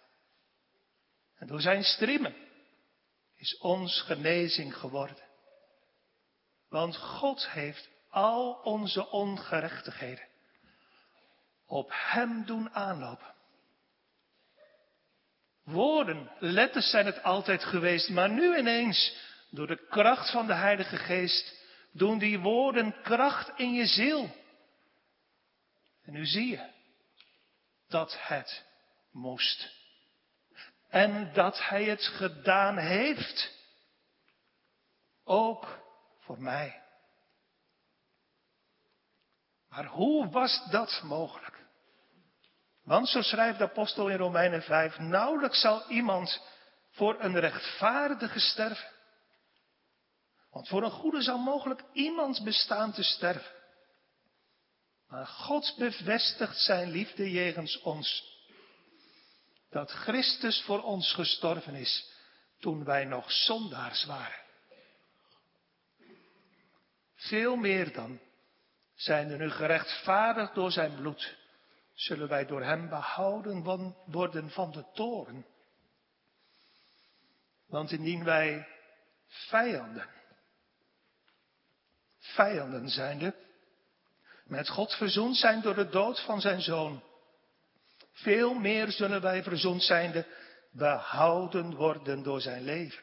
En 1.36 1.46
door 1.46 1.60
zijn 1.60 1.84
striemen 1.84 2.34
is 3.36 3.58
ons 3.58 4.00
genezing 4.00 4.76
geworden. 4.76 5.28
Want 6.68 6.96
God 6.96 7.48
heeft 7.48 7.88
al 8.10 8.52
onze 8.52 9.10
ongerechtigheden 9.10 10.28
op 11.66 11.90
hem 11.94 12.44
doen 12.44 12.74
aanlopen. 12.74 13.34
Woorden, 15.62 16.30
letters 16.38 16.90
zijn 16.90 17.06
het 17.06 17.22
altijd 17.22 17.64
geweest, 17.64 18.08
maar 18.08 18.30
nu 18.30 18.58
ineens, 18.58 19.16
door 19.50 19.66
de 19.66 19.86
kracht 19.88 20.30
van 20.30 20.46
de 20.46 20.54
Heilige 20.54 20.96
Geest, 20.96 21.58
doen 21.92 22.18
die 22.18 22.38
woorden 22.38 23.02
kracht 23.02 23.58
in 23.58 23.72
je 23.72 23.86
ziel. 23.86 24.36
En 26.02 26.12
nu 26.12 26.26
zie 26.26 26.48
je 26.48 26.78
dat 27.90 28.16
het 28.18 28.64
moest. 29.10 29.78
En 30.88 31.32
dat 31.32 31.68
Hij 31.68 31.84
het 31.84 32.02
gedaan 32.06 32.78
heeft. 32.78 33.58
Ook 35.24 35.78
voor 36.20 36.40
mij. 36.40 36.82
Maar 39.68 39.86
hoe 39.86 40.28
was 40.28 40.66
dat 40.70 41.00
mogelijk? 41.02 41.58
Want 42.82 43.08
zo 43.08 43.22
schrijft 43.22 43.58
de 43.58 43.64
apostel 43.64 44.08
in 44.08 44.16
Romeinen 44.16 44.62
5, 44.62 44.98
nauwelijks 44.98 45.60
zal 45.60 45.88
iemand 45.88 46.42
voor 46.90 47.16
een 47.20 47.40
rechtvaardige 47.40 48.40
sterven. 48.40 48.90
Want 50.50 50.68
voor 50.68 50.82
een 50.82 50.90
goede 50.90 51.22
zal 51.22 51.38
mogelijk 51.38 51.82
iemand 51.92 52.44
bestaan 52.44 52.92
te 52.92 53.02
sterven. 53.02 53.59
Maar 55.10 55.26
God 55.26 55.74
bevestigt 55.78 56.56
zijn 56.56 56.90
liefde 56.90 57.30
jegens 57.30 57.80
ons. 57.80 58.38
Dat 59.70 59.90
Christus 59.90 60.62
voor 60.62 60.82
ons 60.82 61.12
gestorven 61.12 61.74
is 61.74 62.12
toen 62.58 62.84
wij 62.84 63.04
nog 63.04 63.32
zondaars 63.32 64.04
waren. 64.04 64.42
Veel 67.14 67.56
meer 67.56 67.92
dan 67.92 68.20
zijn 68.94 69.30
er 69.30 69.38
nu 69.38 69.50
gerechtvaardigd 69.50 70.54
door 70.54 70.70
zijn 70.70 70.94
bloed, 70.94 71.36
zullen 71.94 72.28
wij 72.28 72.46
door 72.46 72.62
hem 72.62 72.88
behouden 72.88 73.62
worden 74.06 74.50
van 74.50 74.70
de 74.70 74.84
toren. 74.94 75.46
Want 77.66 77.90
indien 77.90 78.24
wij 78.24 78.68
vijanden, 79.26 80.08
vijanden 82.18 82.88
zijnde, 82.88 83.48
met 84.50 84.68
God 84.68 84.94
verzoend 84.94 85.36
zijn 85.36 85.60
door 85.60 85.74
de 85.74 85.88
dood 85.88 86.20
van 86.20 86.40
zijn 86.40 86.60
zoon, 86.60 87.02
veel 88.12 88.54
meer 88.54 88.90
zullen 88.90 89.20
wij 89.20 89.42
verzoend 89.42 89.82
zijnde 89.82 90.26
behouden 90.72 91.74
worden 91.74 92.22
door 92.22 92.40
zijn 92.40 92.62
leven. 92.62 93.02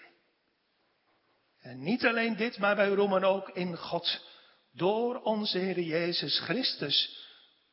En 1.60 1.84
niet 1.84 2.06
alleen 2.06 2.36
dit, 2.36 2.58
maar 2.58 2.76
wij 2.76 2.90
roemen 2.90 3.24
ook 3.24 3.50
in 3.50 3.78
God 3.78 4.26
door 4.74 5.22
onze 5.22 5.58
Heer 5.58 5.80
Jezus 5.80 6.40
Christus, 6.40 7.26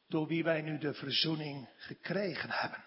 door 0.08 0.26
wie 0.26 0.44
wij 0.44 0.60
nu 0.60 0.78
de 0.78 0.94
verzoening 0.94 1.68
gekregen 1.76 2.50
hebben. 2.50 2.84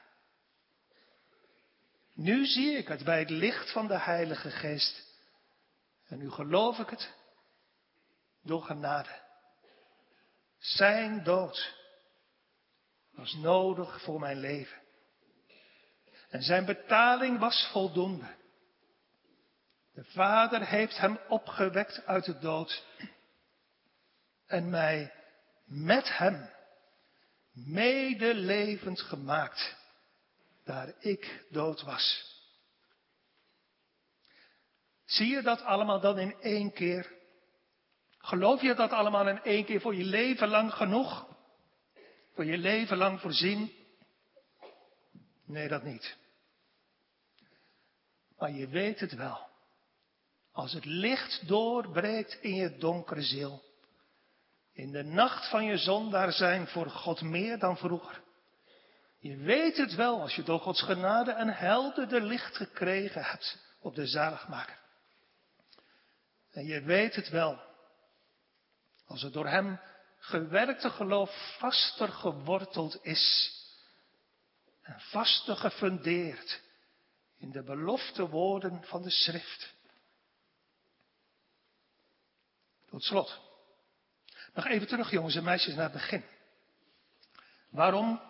Nu 2.13 2.45
zie 2.45 2.77
ik 2.77 2.87
het 2.87 3.03
bij 3.03 3.19
het 3.19 3.29
licht 3.29 3.71
van 3.71 3.87
de 3.87 3.99
Heilige 3.99 4.49
Geest. 4.49 5.05
En 6.07 6.17
nu 6.17 6.31
geloof 6.31 6.79
ik 6.79 6.89
het 6.89 7.13
door 8.43 8.63
genade. 8.63 9.26
Zijn 10.67 11.23
dood 11.23 11.75
was 13.11 13.33
nodig 13.33 14.01
voor 14.01 14.19
mijn 14.19 14.39
leven. 14.39 14.81
En 16.29 16.41
zijn 16.41 16.65
betaling 16.65 17.39
was 17.39 17.69
voldoende. 17.71 18.35
De 19.93 20.03
Vader 20.03 20.67
heeft 20.67 20.97
hem 20.97 21.19
opgewekt 21.27 22.05
uit 22.05 22.25
de 22.25 22.39
dood 22.39 22.85
en 24.45 24.69
mij 24.69 25.13
met 25.65 26.17
hem 26.17 26.49
medelevend 27.51 29.01
gemaakt, 29.01 29.75
daar 30.63 30.93
ik 30.99 31.45
dood 31.49 31.81
was. 31.81 32.35
Zie 35.05 35.27
je 35.27 35.41
dat 35.41 35.61
allemaal 35.61 35.99
dan 35.99 36.17
in 36.19 36.41
één 36.41 36.73
keer? 36.73 37.16
Geloof 38.27 38.61
je 38.61 38.73
dat 38.73 38.91
allemaal 38.91 39.27
in 39.27 39.43
één 39.43 39.65
keer 39.65 39.81
voor 39.81 39.95
je 39.95 40.03
leven 40.03 40.47
lang 40.47 40.73
genoeg? 40.73 41.27
Voor 42.33 42.45
je 42.45 42.57
leven 42.57 42.97
lang 42.97 43.21
voorzien? 43.21 43.71
Nee, 45.45 45.67
dat 45.67 45.83
niet. 45.83 46.17
Maar 48.37 48.51
je 48.51 48.67
weet 48.67 48.99
het 48.99 49.13
wel. 49.13 49.49
Als 50.51 50.73
het 50.73 50.85
licht 50.85 51.47
doorbreekt 51.47 52.37
in 52.41 52.55
je 52.55 52.77
donkere 52.77 53.21
ziel, 53.21 53.63
in 54.73 54.91
de 54.91 55.03
nacht 55.03 55.49
van 55.49 55.65
je 55.65 55.77
zondaar 55.77 56.31
zijn 56.31 56.67
voor 56.67 56.89
God 56.89 57.21
meer 57.21 57.59
dan 57.59 57.77
vroeger. 57.77 58.21
Je 59.19 59.37
weet 59.37 59.77
het 59.77 59.95
wel 59.95 60.21
als 60.21 60.35
je 60.35 60.43
door 60.43 60.59
Gods 60.59 60.81
genade 60.81 61.33
een 61.33 61.53
helderder 61.53 62.21
licht 62.21 62.55
gekregen 62.55 63.23
hebt 63.23 63.75
op 63.81 63.95
de 63.95 64.07
zaligmaker. 64.07 64.79
En 66.51 66.65
je 66.65 66.81
weet 66.81 67.15
het 67.15 67.29
wel 67.29 67.66
als 69.07 69.21
het 69.21 69.33
door 69.33 69.47
Hem 69.47 69.79
gewerkte 70.19 70.89
geloof 70.89 71.55
vaster 71.59 72.07
geworteld 72.07 73.05
is 73.05 73.55
en 74.81 74.99
vaster 74.99 75.55
gefundeerd 75.55 76.61
in 77.37 77.51
de 77.51 77.63
belofte 77.63 78.29
woorden 78.29 78.83
van 78.83 79.01
de 79.01 79.09
schrift. 79.09 79.75
Tot 82.85 83.03
slot. 83.03 83.39
Nog 84.53 84.65
even 84.65 84.87
terug, 84.87 85.11
jongens 85.11 85.35
en 85.35 85.43
meisjes, 85.43 85.73
naar 85.73 85.83
het 85.83 85.93
begin. 85.93 86.25
Waarom 87.69 88.21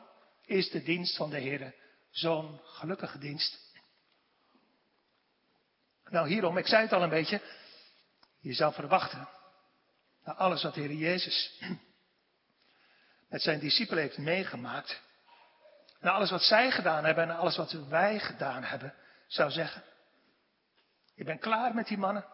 is 0.46 0.70
de 0.70 0.84
dienst 0.84 1.16
van 1.16 1.30
de 1.30 1.40
Heer 1.40 1.76
zo'n 2.10 2.62
gelukkige 2.64 3.18
dienst? 3.18 3.66
Nou, 6.10 6.28
hierom, 6.28 6.58
ik 6.58 6.68
zei 6.68 6.82
het 6.82 6.94
al 6.94 7.04
een 7.04 7.10
beetje. 7.10 7.42
Je 8.40 8.54
zou 8.54 8.74
verwachten, 8.74 9.30
na 10.28 10.34
alles 10.34 10.64
wat 10.64 10.74
de 10.74 10.82
Heer 10.82 10.94
Jezus 10.94 11.60
met 13.30 13.42
zijn 13.42 13.60
discipelen 13.60 14.04
heeft 14.04 14.18
meegemaakt, 14.18 15.02
na 16.00 16.12
alles 16.12 16.30
wat 16.30 16.42
zij 16.42 16.72
gedaan 16.72 17.06
hebben 17.06 17.24
en 17.24 17.30
na 17.30 17.36
alles 17.36 17.58
wat 17.58 17.72
wij 17.72 18.20
gedaan 18.20 18.64
hebben, 18.64 18.94
zou 19.28 19.52
zeggen, 19.52 19.84
ik 21.16 21.26
ben 21.26 21.40
klaar 21.40 21.74
met 21.74 21.88
die 21.88 21.98
mannen. 21.98 22.26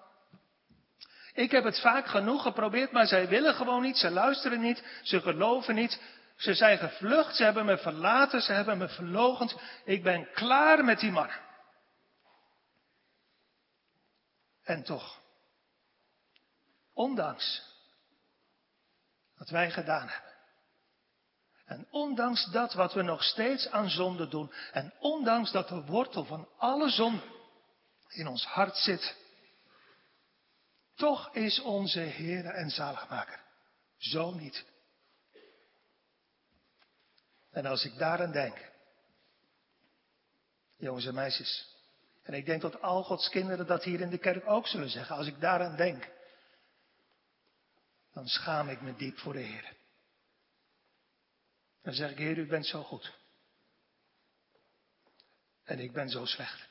Ik 1.34 1.52
heb 1.52 1.64
het 1.64 1.80
vaak 1.80 2.06
genoeg 2.06 2.42
geprobeerd, 2.42 2.92
maar 2.92 3.08
zij 3.08 3.28
willen 3.28 3.54
gewoon 3.54 3.82
niet, 3.82 3.98
ze 3.98 4.10
luisteren 4.10 4.60
niet, 4.60 4.84
ze 5.04 5.22
geloven 5.22 5.76
niet. 5.76 6.02
Ze 6.36 6.54
zijn 6.54 6.78
gevlucht, 6.78 7.36
ze 7.36 7.44
hebben 7.44 7.66
me 7.66 7.78
verlaten, 7.78 8.42
ze 8.42 8.54
hebben 8.54 8.78
me 8.78 8.88
verlogend. 8.88 9.56
Ik 9.86 10.04
ben 10.04 10.32
klaar 10.32 10.84
met 10.84 11.00
die 11.00 11.12
mannen. 11.12 11.40
En 14.64 14.84
toch, 14.84 15.22
ondanks 16.94 17.73
wat 19.44 19.52
wij 19.52 19.72
gedaan 19.72 20.08
hebben, 20.08 20.32
en 21.66 21.88
ondanks 21.90 22.52
dat 22.52 22.74
wat 22.74 22.94
we 22.94 23.02
nog 23.02 23.24
steeds 23.24 23.70
aan 23.70 23.90
zonde 23.90 24.28
doen, 24.28 24.54
en 24.72 24.94
ondanks 25.00 25.52
dat 25.52 25.68
de 25.68 25.82
wortel 25.82 26.26
van 26.26 26.50
alle 26.58 26.90
zonde 26.90 27.24
in 28.08 28.28
ons 28.28 28.46
hart 28.46 28.78
zit, 28.78 29.16
toch 30.96 31.36
is 31.36 31.60
onze 31.60 32.00
Heer 32.00 32.46
en 32.46 32.70
Zaligmaker 32.70 33.40
zo 33.98 34.32
niet. 34.32 34.66
En 37.52 37.66
als 37.66 37.86
ik 37.86 37.98
daaraan 37.98 38.32
denk, 38.32 38.72
jongens 40.78 41.06
en 41.06 41.14
meisjes, 41.14 41.78
en 42.24 42.34
ik 42.34 42.46
denk 42.46 42.62
dat 42.62 42.82
al 42.82 43.04
Gods 43.04 43.30
kinderen 43.30 43.68
dat 43.68 43.84
hier 43.84 44.02
in 44.02 44.10
de 44.10 44.18
kerk 44.18 44.48
ook 44.48 44.68
zullen 44.68 44.90
zeggen, 44.90 45.16
als 45.16 45.28
ik 45.28 45.40
daaraan 45.40 45.76
denk, 45.76 46.12
dan 48.14 48.28
schaam 48.28 48.70
ik 48.70 48.82
me 48.82 48.96
diep 48.96 49.18
voor 49.18 49.34
de 49.34 49.40
Heer. 49.40 49.76
Dan 51.82 51.94
zeg 51.94 52.12
ik, 52.12 52.18
Heer, 52.18 52.38
u 52.38 52.48
bent 52.48 52.66
zo 52.66 52.84
goed. 52.84 53.14
En 55.64 55.80
ik 55.80 55.94
ben 55.94 56.10
zo 56.10 56.26
slecht. 56.26 56.68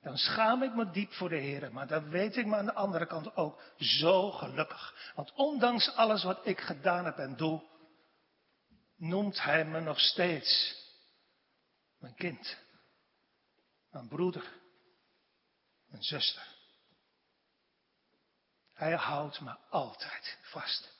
Dan 0.00 0.16
schaam 0.16 0.62
ik 0.62 0.74
me 0.74 0.90
diep 0.90 1.12
voor 1.12 1.28
de 1.28 1.36
Heer, 1.36 1.72
maar 1.72 1.86
dan 1.86 2.08
weet 2.08 2.36
ik 2.36 2.46
me 2.46 2.56
aan 2.56 2.64
de 2.64 2.74
andere 2.74 3.06
kant 3.06 3.36
ook 3.36 3.62
zo 3.76 4.30
gelukkig. 4.30 5.12
Want 5.14 5.32
ondanks 5.32 5.94
alles 5.94 6.22
wat 6.22 6.46
ik 6.46 6.60
gedaan 6.60 7.04
heb 7.04 7.18
en 7.18 7.36
doe, 7.36 7.62
noemt 8.96 9.42
Hij 9.42 9.64
me 9.64 9.80
nog 9.80 10.00
steeds 10.00 10.80
mijn 11.98 12.14
kind, 12.14 12.56
mijn 13.90 14.08
broeder, 14.08 14.52
mijn 15.86 16.02
zuster. 16.02 16.51
Hij 18.82 18.96
houdt 18.96 19.40
me 19.40 19.56
altijd 19.68 20.38
vast. 20.40 20.92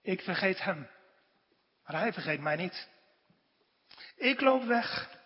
Ik 0.00 0.20
vergeet 0.20 0.62
Hem, 0.62 0.90
maar 1.84 2.00
Hij 2.00 2.12
vergeet 2.12 2.40
mij 2.40 2.56
niet. 2.56 2.88
Ik 4.16 4.40
loop 4.40 4.64
weg, 4.64 5.18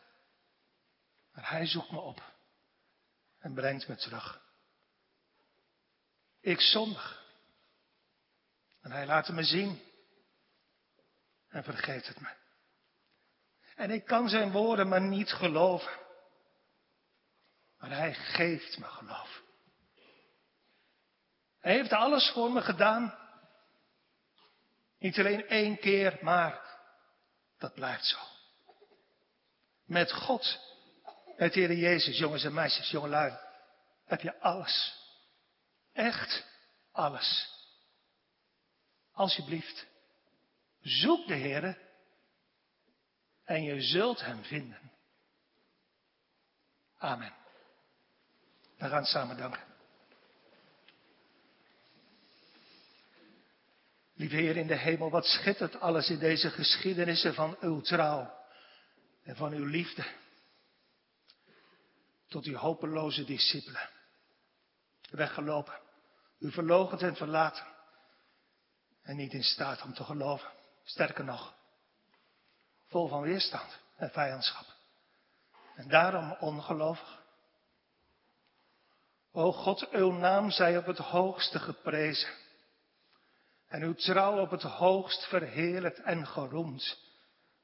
maar 1.32 1.50
Hij 1.50 1.66
zoekt 1.66 1.90
me 1.90 1.98
op 1.98 2.22
en 3.38 3.54
brengt 3.54 3.88
me 3.88 3.96
terug. 3.96 4.40
Ik 6.40 6.60
zondig, 6.60 7.24
en 8.80 8.90
hij 8.90 9.06
laat 9.06 9.28
me 9.28 9.42
zien. 9.42 9.82
En 11.48 11.64
vergeet 11.64 12.06
het 12.06 12.20
me. 12.20 12.34
En 13.74 13.90
ik 13.90 14.04
kan 14.04 14.28
zijn 14.28 14.50
woorden 14.50 14.88
maar 14.88 15.00
niet 15.00 15.32
geloven. 15.32 15.92
Maar 17.78 17.90
hij 17.90 18.14
geeft 18.14 18.78
me 18.78 18.86
geloof. 18.86 19.46
Hij 21.68 21.76
heeft 21.76 21.92
alles 21.92 22.30
voor 22.30 22.52
me 22.52 22.60
gedaan. 22.60 23.18
Niet 24.98 25.18
alleen 25.18 25.48
één 25.48 25.78
keer, 25.78 26.18
maar 26.20 26.78
dat 27.58 27.74
blijft 27.74 28.04
zo. 28.04 28.18
Met 29.84 30.12
God, 30.12 30.60
met 31.36 31.54
Heer 31.54 31.72
Jezus, 31.72 32.18
jongens 32.18 32.44
en 32.44 32.54
meisjes, 32.54 32.90
jongelui, 32.90 33.38
heb 34.04 34.20
je 34.20 34.40
alles. 34.40 34.94
Echt 35.92 36.46
alles. 36.92 37.48
Alsjeblieft, 39.12 39.86
zoek 40.80 41.26
de 41.26 41.34
Heer 41.34 41.78
en 43.44 43.62
je 43.62 43.80
zult 43.80 44.20
Hem 44.20 44.44
vinden. 44.44 44.92
Amen. 46.98 47.34
We 48.78 48.88
gaan 48.88 49.04
samen 49.04 49.36
danken. 49.36 49.67
Lieve 54.18 54.36
Heer 54.36 54.56
in 54.56 54.66
de 54.66 54.76
hemel, 54.76 55.10
wat 55.10 55.24
schittert 55.24 55.80
alles 55.80 56.10
in 56.10 56.18
deze 56.18 56.50
geschiedenissen 56.50 57.34
van 57.34 57.56
uw 57.60 57.80
trouw 57.80 58.34
en 59.22 59.36
van 59.36 59.52
uw 59.52 59.64
liefde 59.64 60.04
tot 62.28 62.44
uw 62.44 62.56
hopeloze 62.56 63.24
discipelen. 63.24 63.90
Weggelopen, 65.10 65.80
u 66.38 66.50
verloochend 66.50 67.02
en 67.02 67.16
verlaten 67.16 67.66
en 69.02 69.16
niet 69.16 69.32
in 69.32 69.44
staat 69.44 69.82
om 69.82 69.94
te 69.94 70.04
geloven. 70.04 70.50
Sterker 70.84 71.24
nog, 71.24 71.54
vol 72.86 73.08
van 73.08 73.22
weerstand 73.22 73.78
en 73.96 74.10
vijandschap. 74.10 74.66
En 75.74 75.88
daarom 75.88 76.36
ongelovig. 76.40 77.22
O 79.32 79.52
God, 79.52 79.90
uw 79.90 80.12
naam 80.12 80.50
zij 80.50 80.78
op 80.78 80.86
het 80.86 80.98
hoogste 80.98 81.58
geprezen. 81.58 82.46
En 83.68 83.82
uw 83.82 83.94
trouw 83.94 84.40
op 84.40 84.50
het 84.50 84.62
hoogst 84.62 85.28
verheerlijkt 85.28 85.98
en 85.98 86.26
geroemd. 86.26 86.98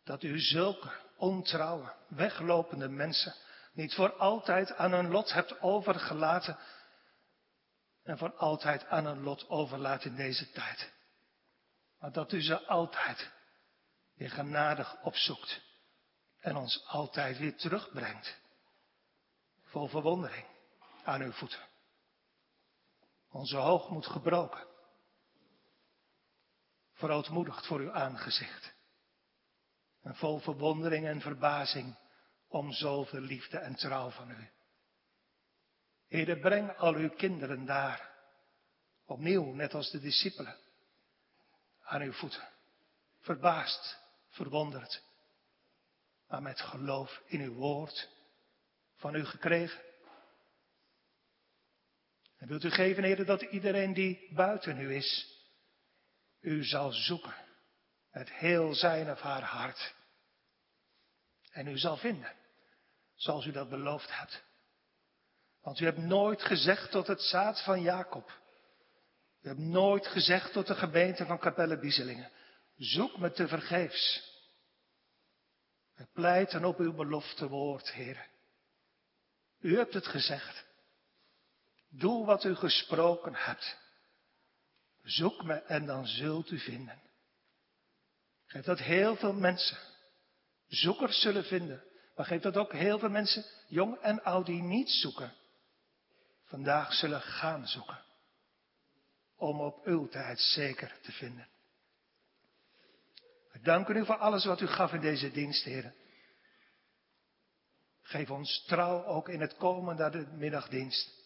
Dat 0.05 0.23
u 0.23 0.39
zulke 0.39 0.93
ontrouwe, 1.17 1.93
weglopende 2.09 2.89
mensen 2.89 3.35
niet 3.73 3.95
voor 3.95 4.13
altijd 4.13 4.75
aan 4.75 4.93
hun 4.93 5.11
lot 5.11 5.33
hebt 5.33 5.61
overgelaten. 5.61 6.59
En 8.03 8.19
voor 8.19 8.35
altijd 8.35 8.87
aan 8.87 9.05
hun 9.05 9.23
lot 9.23 9.49
overlaat 9.49 10.05
in 10.05 10.17
deze 10.17 10.51
tijd. 10.51 10.93
Maar 11.99 12.13
dat 12.13 12.33
u 12.33 12.43
ze 12.43 12.67
altijd 12.67 13.31
weer 14.15 14.31
genadig 14.31 15.03
opzoekt 15.03 15.63
en 16.41 16.57
ons 16.57 16.87
altijd 16.87 17.39
weer 17.39 17.57
terugbrengt. 17.57 18.41
Vol 19.63 19.89
verwondering 19.89 20.47
aan 21.05 21.21
uw 21.21 21.33
voeten. 21.33 21.61
Onze 23.31 23.57
hoogmoed 23.57 24.07
gebroken. 24.07 24.74
Verootmoedigd 27.05 27.67
voor 27.67 27.81
uw 27.81 27.93
aangezicht. 27.93 28.75
En 30.03 30.15
vol 30.15 30.39
verwondering 30.39 31.07
en 31.07 31.21
verbazing 31.21 31.97
om 32.49 32.73
zoveel 32.73 33.21
liefde 33.21 33.59
en 33.59 33.75
trouw 33.75 34.11
van 34.11 34.31
u. 34.31 34.49
Heer, 36.09 36.39
breng 36.39 36.77
al 36.77 36.95
uw 36.95 37.11
kinderen 37.11 37.65
daar. 37.65 38.11
Opnieuw, 39.07 39.53
net 39.53 39.75
als 39.75 39.91
de 39.91 40.01
discipelen 40.01 40.57
aan 41.81 42.03
uw 42.03 42.13
voeten. 42.13 42.49
Verbaasd, 43.21 43.99
verwonderd, 44.29 45.03
maar 46.29 46.43
met 46.43 46.61
geloof 46.61 47.23
in 47.27 47.41
uw 47.41 47.55
woord 47.55 48.09
van 48.97 49.15
u 49.15 49.25
gekregen. 49.25 49.83
En 52.37 52.49
wilt 52.49 52.65
u 52.65 52.71
geven, 52.71 53.05
Heer, 53.05 53.25
dat 53.25 53.43
iedereen 53.43 53.95
die 53.95 54.35
buiten 54.35 54.81
u 54.81 54.95
is, 54.95 55.34
u 56.45 56.64
zal 56.64 56.92
zoeken 56.92 57.34
met 58.12 58.30
heel 58.30 58.74
zijn 58.74 59.11
of 59.11 59.20
haar 59.20 59.42
hart. 59.42 59.95
En 61.53 61.66
u 61.66 61.78
zal 61.78 61.97
vinden, 61.97 62.32
zoals 63.14 63.47
u 63.47 63.53
dat 63.53 63.68
beloofd 63.68 64.18
hebt. 64.18 64.42
Want 65.61 65.80
u 65.80 65.84
hebt 65.84 65.99
nooit 65.99 66.42
gezegd 66.42 66.90
tot 66.90 67.07
het 67.07 67.22
zaad 67.22 67.62
van 67.62 67.82
Jacob, 67.82 68.40
u 69.40 69.49
hebt 69.49 69.61
nooit 69.61 70.07
gezegd 70.07 70.53
tot 70.53 70.66
de 70.66 70.74
gemeente 70.74 71.26
van 71.26 71.38
Capelle 71.38 71.78
Bieselingen, 71.78 72.30
zoek 72.76 73.18
me 73.18 73.32
te 73.32 73.49
vergeefs. 73.49 74.32
We 75.95 76.07
pleiten 76.12 76.64
op 76.64 76.78
uw 76.78 76.95
belofte 76.95 77.49
woord, 77.49 77.92
Heer. 77.92 78.26
U 79.61 79.76
hebt 79.76 79.95
het 79.95 80.07
gezegd. 80.07 80.64
Doe 81.88 82.26
wat 82.26 82.45
u 82.45 82.55
gesproken 82.55 83.34
hebt. 83.34 83.84
Zoek 85.05 85.43
me 85.43 85.55
en 85.55 85.87
dan 85.87 86.07
zult 86.07 86.51
u 86.51 86.59
vinden. 86.59 87.03
Geef 88.47 88.65
dat 88.65 88.79
heel 88.79 89.17
veel 89.17 89.33
mensen 89.33 89.79
zoekers 90.67 91.21
zullen 91.21 91.45
vinden. 91.45 91.85
Maar 92.17 92.27
geef 92.27 92.43
dat 92.43 92.57
ook 92.57 92.73
heel 92.73 92.99
veel 92.99 93.09
mensen, 93.09 93.45
jong 93.67 93.99
en 94.01 94.23
oud, 94.23 94.47
die 94.47 94.63
niet 94.63 94.91
zoeken. 94.91 95.33
Vandaag 96.45 96.93
zullen 96.93 97.21
gaan 97.21 97.69
zoeken. 97.69 98.03
Om 99.37 99.61
op 99.61 99.87
uw 99.87 100.09
tijd 100.09 100.41
zeker 100.41 100.99
te 101.03 101.13
vinden. 101.13 101.49
We 103.53 103.61
danken 103.61 103.97
u 103.97 104.05
voor 104.05 104.17
alles 104.17 104.45
wat 104.45 104.61
u 104.61 104.67
gaf 104.67 104.93
in 104.93 105.01
deze 105.01 105.31
dienst, 105.31 105.65
heren. 105.65 105.95
Geef 108.03 108.31
ons 108.31 108.65
trouw 108.67 109.05
ook 109.05 109.29
in 109.29 109.41
het 109.41 109.57
komen 109.57 109.97
naar 109.97 110.11
de 110.11 110.27
middagdienst. 110.27 111.23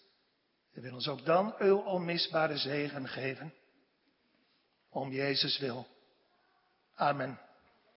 En 0.73 0.83
wil 0.83 0.95
ons 0.95 1.09
ook 1.09 1.25
dan 1.25 1.55
uw 1.59 1.79
onmisbare 1.79 2.57
zegen 2.57 3.09
geven. 3.09 3.55
Om 4.91 5.13
Jezus 5.13 5.59
wil. 5.59 5.87
Amen. 6.95 7.48